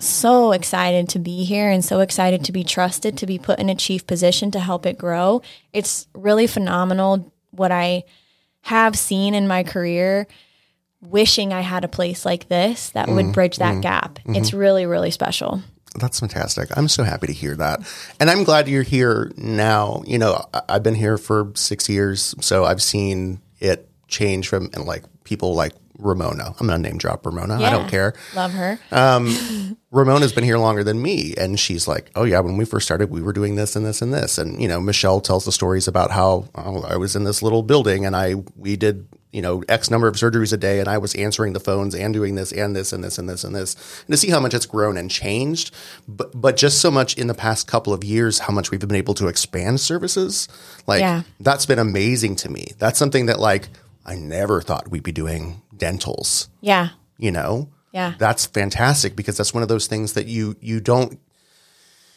so 0.00 0.52
excited 0.52 1.08
to 1.10 1.18
be 1.18 1.44
here 1.44 1.70
and 1.70 1.82
so 1.84 2.00
excited 2.00 2.44
to 2.44 2.52
be 2.52 2.64
trusted 2.64 3.16
to 3.18 3.26
be 3.26 3.38
put 3.38 3.58
in 3.60 3.70
a 3.70 3.74
chief 3.74 4.06
position 4.06 4.50
to 4.50 4.60
help 4.60 4.84
it 4.86 4.98
grow. 4.98 5.40
It's 5.72 6.08
really 6.14 6.46
phenomenal 6.46 7.32
what 7.52 7.70
I 7.72 8.02
have 8.62 8.96
seen 8.98 9.34
in 9.34 9.46
my 9.48 9.62
career. 9.62 10.26
Wishing 11.04 11.52
I 11.52 11.60
had 11.60 11.84
a 11.84 11.88
place 11.88 12.24
like 12.24 12.48
this 12.48 12.90
that 12.90 13.08
would 13.08 13.26
mm, 13.26 13.32
bridge 13.32 13.58
that 13.58 13.76
mm, 13.76 13.82
gap. 13.82 14.14
Mm-hmm. 14.20 14.36
It's 14.36 14.52
really, 14.52 14.86
really 14.86 15.10
special. 15.10 15.62
That's 15.96 16.18
fantastic. 16.18 16.76
I'm 16.76 16.88
so 16.88 17.04
happy 17.04 17.28
to 17.28 17.32
hear 17.32 17.54
that. 17.56 17.80
And 18.18 18.28
I'm 18.30 18.42
glad 18.42 18.66
you're 18.68 18.82
here 18.82 19.30
now. 19.36 20.02
You 20.06 20.18
know, 20.18 20.44
I- 20.52 20.62
I've 20.70 20.82
been 20.82 20.96
here 20.96 21.18
for 21.18 21.52
six 21.54 21.88
years, 21.88 22.34
so 22.40 22.64
I've 22.64 22.82
seen 22.82 23.40
it 23.60 23.88
change 24.08 24.48
from 24.48 24.70
and 24.74 24.84
like 24.84 25.04
people 25.24 25.54
like 25.54 25.72
Ramona. 25.98 26.54
I'm 26.58 26.66
to 26.68 26.78
name 26.78 26.98
drop 26.98 27.24
Ramona. 27.24 27.54
I 27.62 27.70
don't 27.70 27.88
care. 27.88 28.14
Love 28.34 28.52
her. 28.52 28.78
Um, 28.90 29.76
Ramona's 29.90 30.32
been 30.32 30.44
here 30.44 30.58
longer 30.58 30.82
than 30.82 31.00
me. 31.00 31.34
And 31.38 31.58
she's 31.58 31.86
like, 31.86 32.10
oh, 32.16 32.24
yeah, 32.24 32.40
when 32.40 32.56
we 32.56 32.64
first 32.64 32.84
started, 32.86 33.10
we 33.10 33.22
were 33.22 33.32
doing 33.32 33.54
this 33.54 33.76
and 33.76 33.86
this 33.86 34.02
and 34.02 34.12
this. 34.12 34.38
And, 34.38 34.60
you 34.60 34.66
know, 34.66 34.80
Michelle 34.80 35.20
tells 35.20 35.44
the 35.44 35.52
stories 35.52 35.86
about 35.86 36.10
how 36.10 36.48
oh, 36.56 36.82
I 36.82 36.96
was 36.96 37.14
in 37.14 37.24
this 37.24 37.42
little 37.42 37.62
building 37.62 38.04
and 38.04 38.16
I, 38.16 38.34
we 38.56 38.74
did, 38.74 39.06
you 39.30 39.40
know, 39.40 39.62
X 39.68 39.90
number 39.90 40.08
of 40.08 40.16
surgeries 40.16 40.52
a 40.52 40.56
day 40.56 40.80
and 40.80 40.88
I 40.88 40.98
was 40.98 41.14
answering 41.14 41.52
the 41.52 41.60
phones 41.60 41.94
and 41.94 42.12
doing 42.12 42.34
this 42.34 42.50
and 42.52 42.74
this 42.74 42.92
and 42.92 43.04
this 43.04 43.18
and 43.18 43.28
this 43.28 43.44
and 43.44 43.54
this. 43.54 43.74
And 44.06 44.12
to 44.12 44.16
see 44.16 44.30
how 44.30 44.40
much 44.40 44.52
it's 44.54 44.66
grown 44.66 44.96
and 44.96 45.08
changed, 45.08 45.72
but, 46.08 46.30
but 46.34 46.56
just 46.56 46.80
so 46.80 46.90
much 46.90 47.16
in 47.16 47.28
the 47.28 47.34
past 47.34 47.68
couple 47.68 47.92
of 47.92 48.02
years, 48.02 48.40
how 48.40 48.52
much 48.52 48.72
we've 48.72 48.80
been 48.80 48.94
able 48.96 49.14
to 49.14 49.28
expand 49.28 49.78
services. 49.80 50.48
Like, 50.88 51.00
Yeah. 51.00 51.22
that's 51.38 51.66
been 51.66 51.78
amazing 51.78 52.34
to 52.36 52.50
me. 52.50 52.72
That's 52.78 52.98
something 52.98 53.26
that, 53.26 53.38
like, 53.38 53.68
I 54.04 54.16
never 54.16 54.60
thought 54.60 54.90
we'd 54.90 55.02
be 55.02 55.12
doing 55.12 55.62
dentals. 55.76 56.48
Yeah. 56.60 56.90
you 57.18 57.32
know? 57.32 57.68
Yeah. 57.92 58.14
that's 58.18 58.46
fantastic 58.46 59.14
because 59.14 59.36
that's 59.36 59.54
one 59.54 59.62
of 59.62 59.68
those 59.68 59.86
things 59.86 60.14
that 60.14 60.26
you 60.26 60.56
you 60.60 60.80
don't 60.80 61.20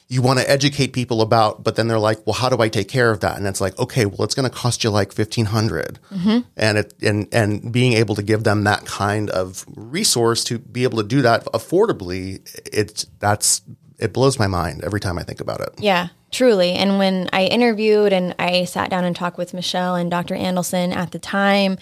you 0.08 0.24
want 0.24 0.40
to 0.40 0.50
educate 0.50 0.88
people 0.92 1.22
about 1.22 1.64
but 1.64 1.76
then 1.76 1.88
they're 1.88 2.00
like 2.00 2.26
well 2.26 2.34
how 2.34 2.50
do 2.50 2.60
i 2.64 2.68
take 2.68 2.88
care 2.88 3.12
of 3.12 3.20
that? 3.20 3.38
And 3.38 3.46
it's 3.46 3.62
like 3.62 3.78
okay 3.78 4.08
well 4.08 4.24
it's 4.24 4.34
going 4.34 4.50
to 4.50 4.56
cost 4.56 4.84
you 4.84 4.90
like 4.90 5.16
1500 5.16 6.00
mm-hmm. 6.10 6.40
and 6.56 6.78
it 6.80 6.96
and 7.04 7.28
and 7.32 7.72
being 7.72 7.94
able 7.94 8.16
to 8.16 8.24
give 8.24 8.44
them 8.44 8.64
that 8.64 8.86
kind 8.86 9.30
of 9.30 9.66
resource 9.76 10.44
to 10.46 10.58
be 10.58 10.82
able 10.82 10.98
to 10.98 11.08
do 11.08 11.22
that 11.22 11.46
affordably 11.54 12.42
it's 12.74 13.06
that's 13.20 13.62
it 14.00 14.14
blows 14.14 14.40
my 14.40 14.48
mind 14.48 14.84
every 14.84 15.00
time 15.00 15.20
i 15.20 15.24
think 15.24 15.42
about 15.42 15.62
it. 15.62 15.74
Yeah, 15.78 16.08
truly. 16.32 16.72
And 16.72 16.98
when 16.98 17.30
I 17.34 17.46
interviewed 17.46 18.14
and 18.14 18.36
I 18.40 18.66
sat 18.66 18.90
down 18.90 19.06
and 19.06 19.16
talked 19.16 19.38
with 19.38 19.54
Michelle 19.54 19.96
and 19.96 20.12
Dr. 20.12 20.36
Andelson 20.36 20.96
at 20.96 21.12
the 21.12 21.20
time, 21.20 21.78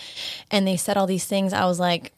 and 0.52 0.68
they 0.68 0.78
said 0.78 0.98
all 0.98 1.08
these 1.08 1.26
things, 1.26 1.54
I 1.54 1.66
was 1.66 1.80
like 1.80 2.12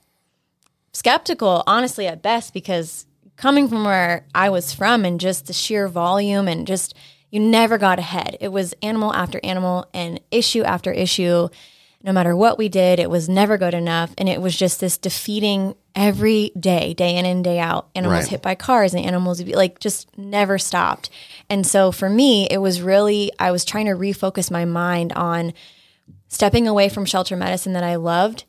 skeptical, 0.93 1.63
honestly, 1.67 2.07
at 2.07 2.21
best, 2.21 2.53
because 2.53 3.05
coming 3.35 3.67
from 3.67 3.85
where 3.85 4.25
I 4.33 4.49
was 4.49 4.73
from 4.73 5.05
and 5.05 5.19
just 5.19 5.47
the 5.47 5.53
sheer 5.53 5.87
volume 5.87 6.47
and 6.47 6.67
just 6.67 6.95
you 7.29 7.39
never 7.39 7.77
got 7.77 7.99
ahead. 7.99 8.37
It 8.39 8.49
was 8.49 8.73
animal 8.81 9.13
after 9.13 9.39
animal 9.43 9.87
and 9.93 10.19
issue 10.31 10.63
after 10.63 10.91
issue. 10.91 11.49
No 12.07 12.13
matter 12.13 12.37
what 12.37 12.57
we 12.57 12.69
did, 12.69 12.99
it 12.99 13.09
was 13.09 13.27
never 13.27 13.57
good 13.57 13.73
enough. 13.73 14.13
And 14.17 14.29
it 14.29 14.41
was 14.41 14.55
just 14.55 14.79
this 14.79 14.97
defeating 14.97 15.75
every 15.93 16.53
day, 16.57 16.93
day 16.93 17.17
in 17.17 17.25
and 17.25 17.43
day 17.43 17.59
out. 17.59 17.89
Animals 17.95 18.21
Right. 18.21 18.29
hit 18.29 18.41
by 18.41 18.55
cars 18.55 18.93
and 18.93 19.05
animals 19.05 19.41
like 19.43 19.79
just 19.81 20.17
never 20.17 20.57
stopped. 20.57 21.09
And 21.49 21.67
so 21.67 21.91
for 21.91 22.09
me, 22.09 22.47
it 22.49 22.59
was 22.59 22.81
really, 22.81 23.29
I 23.39 23.51
was 23.51 23.65
trying 23.65 23.87
to 23.87 23.91
refocus 23.91 24.49
my 24.49 24.63
mind 24.63 25.11
on 25.13 25.51
stepping 26.29 26.65
away 26.65 26.87
from 26.87 27.03
shelter 27.03 27.35
medicine 27.35 27.73
that 27.73 27.83
I 27.83 27.95
loved 27.95 28.45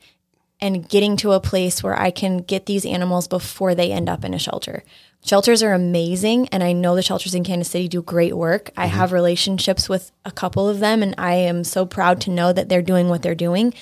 and 0.60 0.88
getting 0.88 1.16
to 1.16 1.32
a 1.32 1.40
place 1.40 1.82
where 1.82 2.00
I 2.00 2.12
can 2.12 2.38
get 2.38 2.66
these 2.66 2.86
animals 2.86 3.26
before 3.26 3.74
they 3.74 3.90
end 3.90 4.08
up 4.08 4.24
in 4.24 4.34
a 4.34 4.38
shelter. 4.38 4.84
Shelters 5.24 5.62
are 5.62 5.72
amazing, 5.72 6.48
and 6.48 6.62
I 6.62 6.72
know 6.72 6.94
the 6.94 7.02
shelters 7.02 7.34
in 7.34 7.44
Kansas 7.44 7.70
City 7.70 7.88
do 7.88 8.00
great 8.02 8.36
work. 8.36 8.70
I 8.76 8.86
mm-hmm. 8.86 8.96
have 8.96 9.12
relationships 9.12 9.88
with 9.88 10.10
a 10.24 10.30
couple 10.30 10.68
of 10.68 10.78
them, 10.78 11.02
and 11.02 11.14
I 11.18 11.34
am 11.34 11.64
so 11.64 11.84
proud 11.84 12.20
to 12.22 12.30
know 12.30 12.52
that 12.52 12.68
they're 12.68 12.82
doing 12.82 13.08
what 13.08 13.22
they're 13.22 13.34
doing. 13.34 13.74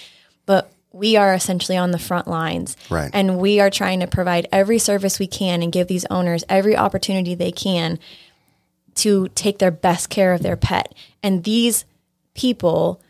But 0.47 0.73
we 0.93 1.17
are 1.17 1.35
essentially 1.35 1.77
on 1.77 1.91
the 1.91 1.99
front 1.99 2.27
lines. 2.27 2.77
Right. 2.89 3.11
And 3.13 3.39
we 3.39 3.61
are 3.61 3.71
trying 3.71 4.01
to 4.01 4.07
provide 4.07 4.49
every 4.51 4.79
service 4.79 5.19
we 5.19 5.27
can 5.27 5.63
and 5.63 5.71
give 5.71 5.89
these 5.89 6.07
owners 6.07 6.43
every 6.49 6.77
opportunity 6.77 7.35
they 7.35 7.53
can 7.53 7.99
to 8.97 9.29
take 9.35 9.59
their 9.59 9.71
best 9.71 10.09
care 10.09 10.33
of 10.33 10.43
their 10.43 10.57
pet. 10.57 10.95
And 11.23 11.45
these 11.45 11.85
people 12.35 13.03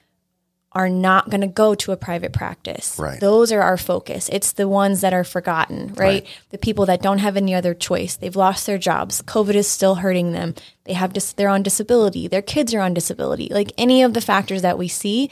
are 0.76 0.90
not 0.90 1.30
going 1.30 1.40
to 1.40 1.46
go 1.46 1.74
to 1.74 1.90
a 1.90 1.96
private 1.96 2.34
practice. 2.34 2.98
Right. 2.98 3.18
Those 3.18 3.50
are 3.50 3.62
our 3.62 3.78
focus. 3.78 4.28
It's 4.30 4.52
the 4.52 4.68
ones 4.68 5.00
that 5.00 5.14
are 5.14 5.24
forgotten, 5.24 5.88
right? 5.94 5.96
Right. 5.98 6.26
The 6.50 6.58
people 6.58 6.84
that 6.86 7.00
don't 7.00 7.20
have 7.20 7.34
any 7.38 7.54
other 7.54 7.72
choice. 7.72 8.16
They've 8.16 8.36
lost 8.36 8.66
their 8.66 8.76
jobs. 8.76 9.22
COVID 9.22 9.54
is 9.54 9.66
still 9.66 9.94
hurting 9.94 10.32
them. 10.32 10.54
They 10.84 10.92
have 10.92 11.14
dis- 11.14 11.32
they're 11.32 11.48
on 11.48 11.62
disability. 11.62 12.28
Their 12.28 12.42
kids 12.42 12.74
are 12.74 12.80
on 12.80 12.92
disability. 12.92 13.48
Like 13.50 13.72
any 13.78 14.02
of 14.02 14.12
the 14.12 14.20
factors 14.20 14.60
that 14.62 14.76
we 14.76 14.86
see, 14.88 15.30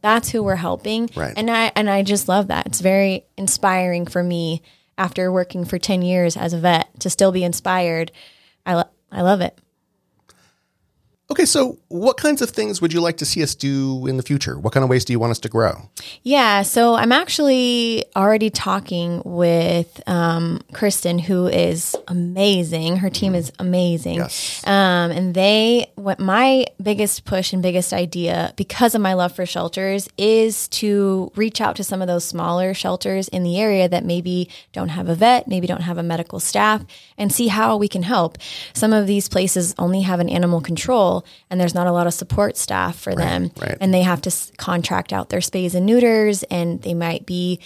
that's 0.00 0.30
who 0.30 0.42
we're 0.42 0.56
helping. 0.56 1.08
Mm-hmm. 1.08 1.20
Right. 1.20 1.34
And 1.36 1.50
I 1.50 1.72
and 1.76 1.90
I 1.90 2.02
just 2.02 2.26
love 2.26 2.48
that. 2.48 2.66
It's 2.66 2.80
very 2.80 3.26
inspiring 3.36 4.06
for 4.06 4.22
me 4.22 4.62
after 4.96 5.30
working 5.30 5.66
for 5.66 5.78
10 5.78 6.00
years 6.00 6.38
as 6.38 6.54
a 6.54 6.58
vet 6.58 6.88
to 7.00 7.10
still 7.10 7.32
be 7.32 7.44
inspired. 7.44 8.12
I 8.64 8.74
lo- 8.76 8.90
I 9.12 9.20
love 9.20 9.42
it. 9.42 9.58
Okay 11.30 11.44
so 11.44 11.78
what 11.88 12.16
kinds 12.16 12.40
of 12.42 12.50
things 12.50 12.80
would 12.80 12.92
you 12.92 13.00
like 13.00 13.16
to 13.16 13.24
see 13.24 13.42
us 13.42 13.54
do 13.54 14.06
in 14.06 14.16
the 14.16 14.22
future 14.22 14.58
what 14.58 14.72
kind 14.72 14.84
of 14.84 14.90
ways 14.90 15.04
do 15.04 15.12
you 15.12 15.18
want 15.18 15.30
us 15.30 15.38
to 15.38 15.48
grow 15.48 15.88
Yeah, 16.22 16.62
so 16.62 16.94
I'm 16.94 17.12
actually 17.12 18.04
already 18.14 18.50
talking 18.50 19.22
with 19.24 20.02
um, 20.08 20.60
Kristen, 20.72 21.18
who 21.18 21.46
is 21.46 21.96
amazing. 22.08 22.96
Her 22.98 23.10
team 23.10 23.34
is 23.34 23.52
amazing. 23.58 24.16
Yes. 24.16 24.62
Um, 24.66 25.10
and 25.10 25.34
they, 25.34 25.92
what 25.94 26.18
my 26.18 26.66
biggest 26.82 27.24
push 27.24 27.52
and 27.52 27.62
biggest 27.62 27.92
idea, 27.92 28.52
because 28.56 28.94
of 28.94 29.00
my 29.00 29.14
love 29.14 29.34
for 29.34 29.46
shelters, 29.46 30.08
is 30.18 30.68
to 30.68 31.30
reach 31.36 31.60
out 31.60 31.76
to 31.76 31.84
some 31.84 32.02
of 32.02 32.08
those 32.08 32.24
smaller 32.24 32.74
shelters 32.74 33.28
in 33.28 33.42
the 33.42 33.58
area 33.58 33.88
that 33.88 34.04
maybe 34.04 34.48
don't 34.72 34.88
have 34.88 35.08
a 35.08 35.14
vet, 35.14 35.46
maybe 35.46 35.66
don't 35.66 35.82
have 35.82 35.98
a 35.98 36.02
medical 36.02 36.40
staff, 36.40 36.84
and 37.16 37.32
see 37.32 37.48
how 37.48 37.76
we 37.76 37.88
can 37.88 38.02
help. 38.02 38.38
Some 38.72 38.92
of 38.92 39.06
these 39.06 39.28
places 39.28 39.74
only 39.78 40.02
have 40.02 40.20
an 40.20 40.28
animal 40.28 40.60
control, 40.60 41.15
and 41.50 41.60
there's 41.60 41.74
not 41.74 41.86
a 41.86 41.92
lot 41.92 42.06
of 42.06 42.14
support 42.14 42.56
staff 42.56 42.98
for 42.98 43.14
them. 43.14 43.50
right. 43.60 43.76
and 43.80 43.92
they 43.94 44.02
have 44.02 44.20
to 44.22 44.28
s- 44.28 44.50
contract 44.58 45.12
out 45.12 45.28
their 45.28 45.40
spays 45.40 45.74
and 45.74 45.86
neuters 45.86 46.42
and 46.44 46.82
they 46.82 46.94
might 46.94 47.26
be 47.26 47.60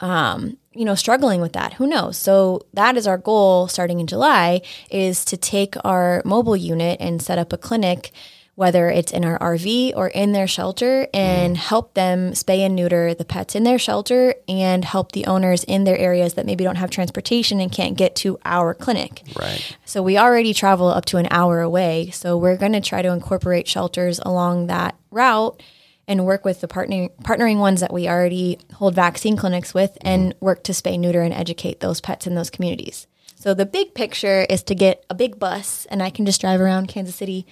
um, 0.00 0.56
you 0.72 0.84
know 0.84 0.94
struggling 0.94 1.40
with 1.40 1.52
that. 1.52 1.74
Who 1.74 1.86
knows? 1.86 2.16
So 2.16 2.66
that 2.74 2.96
is 2.96 3.06
our 3.06 3.18
goal 3.18 3.68
starting 3.68 4.00
in 4.00 4.06
july 4.06 4.62
is 4.90 5.24
to 5.26 5.36
take 5.36 5.74
our 5.84 6.22
mobile 6.24 6.56
unit 6.56 6.98
and 7.00 7.20
set 7.20 7.38
up 7.38 7.52
a 7.52 7.58
clinic 7.58 8.10
whether 8.54 8.90
it's 8.90 9.12
in 9.12 9.24
our 9.24 9.38
RV 9.38 9.92
or 9.96 10.08
in 10.08 10.32
their 10.32 10.46
shelter, 10.46 11.08
and 11.14 11.56
mm. 11.56 11.58
help 11.58 11.94
them 11.94 12.32
spay 12.32 12.58
and 12.58 12.76
neuter 12.76 13.14
the 13.14 13.24
pets 13.24 13.54
in 13.54 13.64
their 13.64 13.78
shelter 13.78 14.34
and 14.48 14.84
help 14.84 15.12
the 15.12 15.26
owners 15.26 15.64
in 15.64 15.84
their 15.84 15.96
areas 15.96 16.34
that 16.34 16.46
maybe 16.46 16.64
don't 16.64 16.76
have 16.76 16.90
transportation 16.90 17.60
and 17.60 17.72
can't 17.72 17.96
get 17.96 18.14
to 18.16 18.38
our 18.44 18.74
clinic. 18.74 19.22
Right. 19.38 19.76
So 19.84 20.02
we 20.02 20.18
already 20.18 20.52
travel 20.52 20.88
up 20.88 21.04
to 21.06 21.16
an 21.16 21.28
hour 21.30 21.60
away. 21.60 22.10
So 22.10 22.36
we're 22.36 22.56
going 22.56 22.72
to 22.72 22.80
try 22.80 23.02
to 23.02 23.12
incorporate 23.12 23.66
shelters 23.66 24.20
along 24.24 24.66
that 24.66 24.96
route 25.10 25.62
and 26.06 26.26
work 26.26 26.44
with 26.44 26.60
the 26.60 26.68
partnering 26.68 27.10
partnering 27.22 27.58
ones 27.60 27.80
that 27.80 27.92
we 27.92 28.08
already 28.08 28.58
hold 28.74 28.94
vaccine 28.94 29.36
clinics 29.36 29.72
with 29.72 29.92
mm. 29.92 29.98
and 30.04 30.34
work 30.40 30.64
to 30.64 30.72
spay, 30.72 30.98
neuter, 30.98 31.22
and 31.22 31.32
educate 31.32 31.80
those 31.80 32.00
pets 32.00 32.26
in 32.26 32.34
those 32.34 32.50
communities. 32.50 33.06
So 33.36 33.54
the 33.54 33.64
big 33.64 33.94
picture 33.94 34.44
is 34.50 34.62
to 34.64 34.74
get 34.74 35.02
a 35.08 35.14
big 35.14 35.38
bus, 35.38 35.86
and 35.86 36.02
I 36.02 36.10
can 36.10 36.26
just 36.26 36.42
drive 36.42 36.60
around 36.60 36.88
Kansas 36.88 37.14
City, 37.14 37.46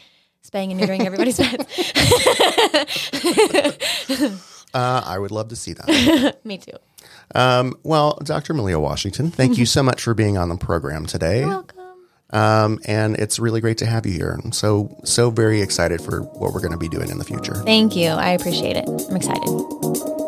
spaying 0.49 0.73
and 0.73 0.81
neutering 0.81 1.05
everybody's 1.05 1.37
pets. 1.39 1.75
Uh, 4.75 5.03
I 5.05 5.19
would 5.19 5.31
love 5.31 5.49
to 5.49 5.57
see 5.57 5.75
that. 5.75 6.39
Me 6.45 6.57
too. 6.57 6.73
Um, 7.35 7.75
well, 7.83 8.19
Dr. 8.25 8.55
Malia 8.55 8.81
Washington, 8.81 9.31
thank 9.31 9.59
you 9.59 9.67
so 9.67 9.83
much 9.83 10.03
for 10.03 10.15
being 10.15 10.39
on 10.39 10.49
the 10.49 10.57
program 10.57 11.05
today. 11.05 11.45
Welcome. 11.45 11.79
Um, 12.31 12.79
and 12.87 13.17
it's 13.17 13.39
really 13.39 13.61
great 13.61 13.79
to 13.79 13.87
have 13.87 14.07
you 14.07 14.13
here. 14.13 14.39
I'm 14.43 14.53
so, 14.53 14.99
so 15.05 15.31
very 15.31 15.61
excited 15.61 16.01
for 16.01 16.21
what 16.23 16.53
we're 16.55 16.61
going 16.61 16.73
to 16.73 16.79
be 16.79 16.89
doing 16.89 17.11
in 17.11 17.19
the 17.19 17.25
future. 17.25 17.55
Thank 17.55 17.95
you. 17.97 18.09
I 18.09 18.31
appreciate 18.31 18.77
it. 18.77 18.87
I'm 18.89 19.17
excited. 19.17 20.28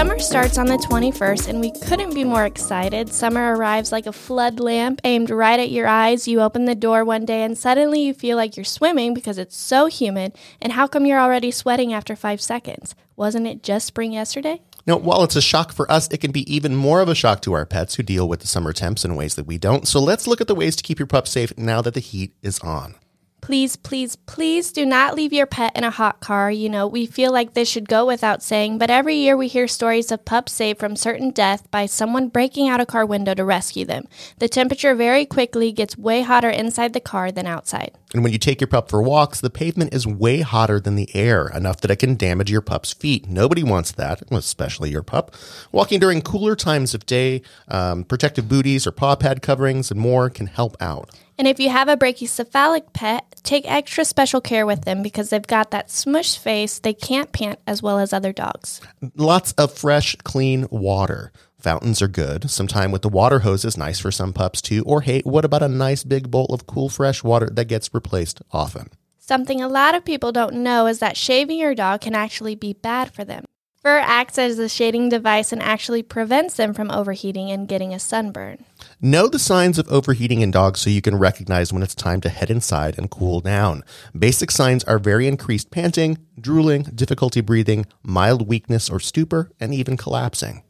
Summer 0.00 0.18
starts 0.18 0.56
on 0.56 0.64
the 0.64 0.78
21st, 0.78 1.48
and 1.48 1.60
we 1.60 1.70
couldn't 1.72 2.14
be 2.14 2.24
more 2.24 2.46
excited. 2.46 3.12
Summer 3.12 3.54
arrives 3.54 3.92
like 3.92 4.06
a 4.06 4.14
flood 4.14 4.58
lamp 4.58 4.98
aimed 5.04 5.28
right 5.28 5.60
at 5.60 5.70
your 5.70 5.86
eyes. 5.86 6.26
You 6.26 6.40
open 6.40 6.64
the 6.64 6.74
door 6.74 7.04
one 7.04 7.26
day, 7.26 7.42
and 7.42 7.58
suddenly 7.58 8.00
you 8.00 8.14
feel 8.14 8.38
like 8.38 8.56
you're 8.56 8.64
swimming 8.64 9.12
because 9.12 9.36
it's 9.36 9.54
so 9.54 9.88
humid. 9.88 10.32
And 10.58 10.72
how 10.72 10.86
come 10.86 11.04
you're 11.04 11.20
already 11.20 11.50
sweating 11.50 11.92
after 11.92 12.16
five 12.16 12.40
seconds? 12.40 12.94
Wasn't 13.14 13.46
it 13.46 13.62
just 13.62 13.86
spring 13.86 14.14
yesterday? 14.14 14.62
Now, 14.86 14.96
while 14.96 15.22
it's 15.22 15.36
a 15.36 15.42
shock 15.42 15.70
for 15.70 15.92
us, 15.92 16.08
it 16.08 16.22
can 16.22 16.32
be 16.32 16.50
even 16.50 16.74
more 16.74 17.02
of 17.02 17.10
a 17.10 17.14
shock 17.14 17.42
to 17.42 17.52
our 17.52 17.66
pets 17.66 17.96
who 17.96 18.02
deal 18.02 18.26
with 18.26 18.40
the 18.40 18.46
summer 18.46 18.72
temps 18.72 19.04
in 19.04 19.16
ways 19.16 19.34
that 19.34 19.46
we 19.46 19.58
don't. 19.58 19.86
So 19.86 20.00
let's 20.00 20.26
look 20.26 20.40
at 20.40 20.46
the 20.46 20.54
ways 20.54 20.76
to 20.76 20.82
keep 20.82 20.98
your 20.98 21.08
pup 21.08 21.28
safe 21.28 21.52
now 21.58 21.82
that 21.82 21.92
the 21.92 22.00
heat 22.00 22.32
is 22.40 22.58
on. 22.60 22.94
Please, 23.40 23.76
please, 23.76 24.16
please 24.16 24.70
do 24.72 24.84
not 24.84 25.14
leave 25.14 25.32
your 25.32 25.46
pet 25.46 25.76
in 25.76 25.84
a 25.84 25.90
hot 25.90 26.20
car. 26.20 26.50
You 26.50 26.68
know, 26.68 26.86
we 26.86 27.06
feel 27.06 27.32
like 27.32 27.54
this 27.54 27.68
should 27.68 27.88
go 27.88 28.06
without 28.06 28.42
saying, 28.42 28.78
but 28.78 28.90
every 28.90 29.16
year 29.16 29.36
we 29.36 29.48
hear 29.48 29.66
stories 29.66 30.12
of 30.12 30.24
pups 30.24 30.52
saved 30.52 30.78
from 30.78 30.96
certain 30.96 31.30
death 31.30 31.70
by 31.70 31.86
someone 31.86 32.28
breaking 32.28 32.68
out 32.68 32.80
a 32.80 32.86
car 32.86 33.06
window 33.06 33.34
to 33.34 33.44
rescue 33.44 33.84
them. 33.84 34.06
The 34.38 34.48
temperature 34.48 34.94
very 34.94 35.24
quickly 35.24 35.72
gets 35.72 35.96
way 35.96 36.22
hotter 36.22 36.50
inside 36.50 36.92
the 36.92 37.00
car 37.00 37.32
than 37.32 37.46
outside. 37.46 37.92
And 38.12 38.24
when 38.24 38.32
you 38.32 38.38
take 38.38 38.60
your 38.60 38.68
pup 38.68 38.88
for 38.90 39.00
walks, 39.00 39.40
the 39.40 39.50
pavement 39.50 39.94
is 39.94 40.06
way 40.06 40.40
hotter 40.40 40.80
than 40.80 40.96
the 40.96 41.08
air, 41.14 41.48
enough 41.48 41.80
that 41.80 41.92
it 41.92 41.96
can 41.96 42.16
damage 42.16 42.50
your 42.50 42.60
pup's 42.60 42.92
feet. 42.92 43.28
Nobody 43.28 43.62
wants 43.62 43.92
that, 43.92 44.22
especially 44.32 44.90
your 44.90 45.04
pup. 45.04 45.34
Walking 45.70 46.00
during 46.00 46.20
cooler 46.20 46.56
times 46.56 46.92
of 46.92 47.06
day, 47.06 47.42
um, 47.68 48.02
protective 48.02 48.48
booties 48.48 48.86
or 48.86 48.90
paw 48.90 49.14
pad 49.14 49.42
coverings 49.42 49.90
and 49.92 50.00
more 50.00 50.28
can 50.28 50.48
help 50.48 50.76
out. 50.80 51.10
And 51.40 51.48
if 51.48 51.58
you 51.58 51.70
have 51.70 51.88
a 51.88 51.96
brachycephalic 51.96 52.92
pet, 52.92 53.40
take 53.42 53.64
extra 53.66 54.04
special 54.04 54.42
care 54.42 54.66
with 54.66 54.84
them 54.84 55.02
because 55.02 55.30
they've 55.30 55.46
got 55.46 55.70
that 55.70 55.90
smush 55.90 56.36
face. 56.36 56.78
They 56.78 56.92
can't 56.92 57.32
pant 57.32 57.58
as 57.66 57.82
well 57.82 57.98
as 57.98 58.12
other 58.12 58.30
dogs. 58.30 58.82
Lots 59.16 59.52
of 59.52 59.72
fresh, 59.72 60.14
clean 60.16 60.68
water. 60.70 61.32
Fountains 61.58 62.02
are 62.02 62.08
good. 62.08 62.50
Some 62.50 62.66
time 62.66 62.92
with 62.92 63.00
the 63.00 63.08
water 63.08 63.38
hose 63.38 63.64
is 63.64 63.78
nice 63.78 63.98
for 63.98 64.10
some 64.10 64.34
pups 64.34 64.60
too. 64.60 64.84
Or 64.86 65.00
hey, 65.00 65.22
what 65.22 65.46
about 65.46 65.62
a 65.62 65.68
nice 65.68 66.04
big 66.04 66.30
bowl 66.30 66.44
of 66.52 66.66
cool, 66.66 66.90
fresh 66.90 67.24
water 67.24 67.48
that 67.50 67.68
gets 67.68 67.94
replaced 67.94 68.42
often? 68.52 68.90
Something 69.18 69.62
a 69.62 69.68
lot 69.68 69.94
of 69.94 70.04
people 70.04 70.32
don't 70.32 70.56
know 70.56 70.88
is 70.88 70.98
that 70.98 71.16
shaving 71.16 71.58
your 71.58 71.74
dog 71.74 72.02
can 72.02 72.14
actually 72.14 72.54
be 72.54 72.74
bad 72.74 73.14
for 73.14 73.24
them. 73.24 73.46
Fur 73.82 73.96
acts 73.96 74.36
as 74.36 74.58
a 74.58 74.68
shading 74.68 75.08
device 75.08 75.52
and 75.52 75.62
actually 75.62 76.02
prevents 76.02 76.56
them 76.56 76.74
from 76.74 76.90
overheating 76.90 77.50
and 77.50 77.66
getting 77.66 77.94
a 77.94 77.98
sunburn. 77.98 78.66
Know 79.00 79.26
the 79.26 79.38
signs 79.38 79.78
of 79.78 79.88
overheating 79.88 80.42
in 80.42 80.50
dogs 80.50 80.80
so 80.80 80.90
you 80.90 81.00
can 81.00 81.16
recognize 81.16 81.72
when 81.72 81.82
it's 81.82 81.94
time 81.94 82.20
to 82.20 82.28
head 82.28 82.50
inside 82.50 82.98
and 82.98 83.10
cool 83.10 83.40
down. 83.40 83.82
Basic 84.16 84.50
signs 84.50 84.84
are 84.84 84.98
very 84.98 85.26
increased 85.26 85.70
panting, 85.70 86.18
drooling, 86.38 86.82
difficulty 86.94 87.40
breathing, 87.40 87.86
mild 88.02 88.46
weakness 88.46 88.90
or 88.90 89.00
stupor, 89.00 89.50
and 89.58 89.72
even 89.72 89.96
collapsing. 89.96 90.62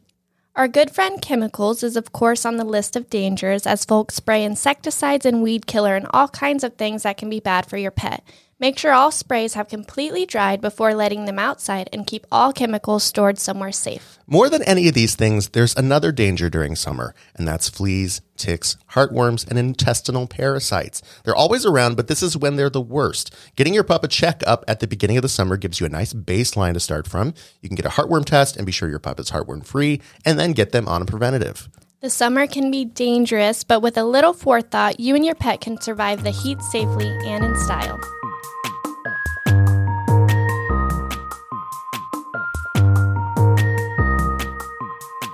Our 0.55 0.69
good 0.69 0.89
friend 0.91 1.21
chemicals 1.21 1.83
is, 1.83 1.97
of 1.97 2.13
course, 2.13 2.45
on 2.45 2.55
the 2.55 2.63
list 2.63 2.95
of 2.95 3.09
dangers 3.09 3.67
as 3.67 3.83
folks 3.83 4.15
spray 4.15 4.41
insecticides 4.41 5.25
and 5.25 5.43
weed 5.43 5.67
killer 5.67 5.97
and 5.97 6.07
all 6.11 6.29
kinds 6.29 6.63
of 6.63 6.75
things 6.75 7.03
that 7.03 7.17
can 7.17 7.29
be 7.29 7.41
bad 7.41 7.65
for 7.65 7.75
your 7.75 7.91
pet. 7.91 8.23
Make 8.61 8.77
sure 8.77 8.93
all 8.93 9.09
sprays 9.09 9.55
have 9.55 9.69
completely 9.69 10.23
dried 10.27 10.61
before 10.61 10.93
letting 10.93 11.25
them 11.25 11.39
outside 11.39 11.89
and 11.91 12.05
keep 12.05 12.27
all 12.31 12.53
chemicals 12.53 13.03
stored 13.03 13.39
somewhere 13.39 13.71
safe. 13.71 14.19
More 14.27 14.49
than 14.49 14.61
any 14.61 14.87
of 14.87 14.93
these 14.93 15.15
things, 15.15 15.49
there's 15.49 15.75
another 15.75 16.11
danger 16.11 16.47
during 16.47 16.75
summer, 16.75 17.15
and 17.33 17.47
that's 17.47 17.69
fleas, 17.69 18.21
ticks, 18.37 18.77
heartworms, 18.91 19.49
and 19.49 19.57
intestinal 19.57 20.27
parasites. 20.27 21.01
They're 21.23 21.35
always 21.35 21.65
around, 21.65 21.97
but 21.97 22.07
this 22.07 22.21
is 22.21 22.37
when 22.37 22.55
they're 22.55 22.69
the 22.69 22.79
worst. 22.79 23.35
Getting 23.55 23.73
your 23.73 23.83
pup 23.83 24.03
a 24.03 24.07
checkup 24.07 24.63
at 24.67 24.79
the 24.79 24.85
beginning 24.85 25.17
of 25.17 25.23
the 25.23 25.27
summer 25.27 25.57
gives 25.57 25.79
you 25.79 25.87
a 25.87 25.89
nice 25.89 26.13
baseline 26.13 26.75
to 26.75 26.79
start 26.79 27.07
from. 27.07 27.33
You 27.61 27.69
can 27.69 27.75
get 27.75 27.87
a 27.87 27.89
heartworm 27.89 28.25
test 28.25 28.57
and 28.57 28.67
be 28.67 28.71
sure 28.71 28.87
your 28.87 28.99
pup 28.99 29.19
is 29.19 29.31
heartworm 29.31 29.65
free, 29.65 30.01
and 30.23 30.37
then 30.37 30.53
get 30.53 30.71
them 30.71 30.87
on 30.87 31.01
a 31.01 31.05
preventative. 31.05 31.67
The 32.01 32.11
summer 32.11 32.45
can 32.45 32.69
be 32.69 32.85
dangerous, 32.85 33.63
but 33.63 33.81
with 33.81 33.97
a 33.97 34.03
little 34.03 34.33
forethought, 34.33 34.99
you 34.99 35.15
and 35.15 35.25
your 35.25 35.33
pet 35.33 35.61
can 35.61 35.81
survive 35.81 36.23
the 36.23 36.29
heat 36.29 36.61
safely 36.61 37.07
and 37.25 37.43
in 37.43 37.55
style. 37.55 37.99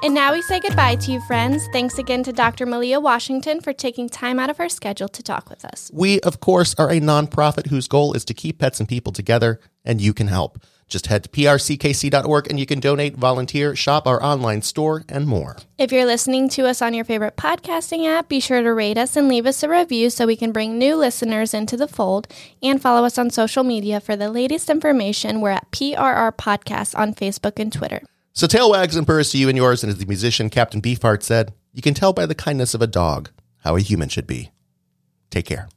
And 0.08 0.15
now 0.15 0.32
we 0.32 0.41
say 0.41 0.62
goodbye 0.62 0.96
to 0.96 1.12
you, 1.12 1.20
friends. 1.20 1.67
Thanks 1.74 1.98
again 1.98 2.24
to 2.24 2.32
Dr. 2.32 2.65
Malia 2.65 2.98
Washington 2.98 3.60
for 3.60 3.74
taking 3.74 4.08
time 4.08 4.39
out 4.39 4.50
of 4.50 4.56
her 4.56 4.70
schedule 4.70 5.10
to 5.10 5.22
talk 5.22 5.50
with 5.50 5.65
us. 5.65 5.91
We, 5.93 6.22
of 6.22 6.39
course, 6.39 6.74
are 6.76 6.89
a 6.89 7.02
nonprofit 7.02 7.67
whose 7.67 7.89
goal 7.89 8.13
is 8.13 8.24
to 8.24 8.34
keep 8.34 8.58
pets 8.58 8.80
and 8.80 8.88
people 8.88 9.12
together, 9.12 9.60
and 9.84 10.00
you 10.00 10.13
can 10.13 10.28
help. 10.28 10.63
Just 10.88 11.08
head 11.08 11.24
to 11.24 11.30
prckc.org 11.30 12.50
and 12.50 12.58
you 12.58 12.65
can 12.65 12.80
donate, 12.80 13.17
volunteer, 13.17 13.76
shop 13.76 14.08
our 14.08 14.24
online 14.24 14.62
store, 14.62 15.04
and 15.10 15.28
more. 15.28 15.58
If 15.78 15.91
you're 15.91 16.06
listening 16.06 16.48
to 16.52 16.67
us 16.67 16.82
on 16.82 16.93
your 16.93 17.04
favorite 17.04 17.36
podcasting 17.36 18.08
app, 18.08 18.30
be 18.30 18.39
sure 18.39 18.63
to 18.63 18.74
rate 18.74 18.98
us 18.98 19.17
and 19.17 19.28
leave 19.28 19.46
us 19.46 19.62
a 19.62 19.67
review 19.67 20.10
so 20.10 20.26
we 20.26 20.38
can 20.38 20.54
bring 20.54 20.78
new 20.78 20.96
listeners 20.96 21.54
into 21.54 21.76
the 21.76 21.86
fold. 21.86 22.30
And 22.63 22.82
follow 22.82 23.06
us 23.06 23.17
on 23.17 23.30
social 23.30 23.65
media 23.65 24.00
for 24.00 24.15
the 24.15 24.32
latest 24.32 24.70
information. 24.70 25.41
We're 25.41 25.50
at 25.50 25.70
PRR 25.72 26.32
Podcasts 26.38 26.98
on 26.98 27.13
Facebook 27.13 27.60
and 27.60 27.74
Twitter. 27.74 28.04
So 28.38 28.45
tail 28.45 28.69
wags 28.69 28.95
and 28.95 29.08
purrs 29.08 29.32
to 29.32 29.39
you 29.39 29.50
and 29.50 29.58
yours, 29.58 29.82
and 29.84 29.91
as 29.91 29.97
the 29.97 30.06
musician 30.06 30.52
Captain 30.52 30.80
Beefheart 30.80 31.23
said, 31.23 31.56
you 31.73 31.82
can 31.82 31.95
tell 31.95 32.13
by 32.13 32.28
the 32.28 32.36
kindness 32.36 32.76
of 32.76 32.84
a 32.84 32.88
dog 32.88 33.32
how 33.63 33.76
a 33.76 33.80
human 33.80 34.10
should 34.10 34.28
be. 34.28 34.52
Take 35.32 35.47
care. 35.47 35.69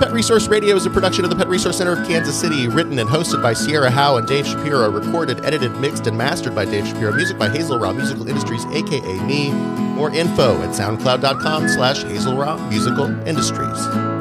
Pet 0.00 0.10
Resource 0.10 0.48
Radio 0.48 0.74
is 0.74 0.86
a 0.86 0.90
production 0.90 1.22
of 1.22 1.30
the 1.30 1.36
Pet 1.36 1.48
Resource 1.48 1.76
Center 1.76 1.92
of 1.92 2.08
Kansas 2.08 2.34
City, 2.40 2.66
written 2.66 2.98
and 2.98 3.10
hosted 3.10 3.42
by 3.42 3.52
Sierra 3.52 3.90
Howe 3.90 4.16
and 4.16 4.26
Dave 4.26 4.46
Shapiro, 4.46 4.90
recorded, 4.90 5.44
edited, 5.44 5.76
mixed, 5.76 6.06
and 6.06 6.16
mastered 6.16 6.54
by 6.54 6.64
Dave 6.64 6.86
Shapiro, 6.86 7.12
music 7.12 7.38
by 7.38 7.50
Hazel 7.50 7.78
Raw 7.78 7.92
Musical 7.92 8.26
Industries, 8.26 8.64
aka 8.64 9.22
me. 9.26 9.50
More 9.50 10.10
info 10.14 10.62
at 10.62 10.70
soundcloud.com 10.70 11.68
slash 11.68 12.04
Hazel 12.04 12.38
Raw 12.38 12.56
Musical 12.70 13.10
Industries. 13.28 14.11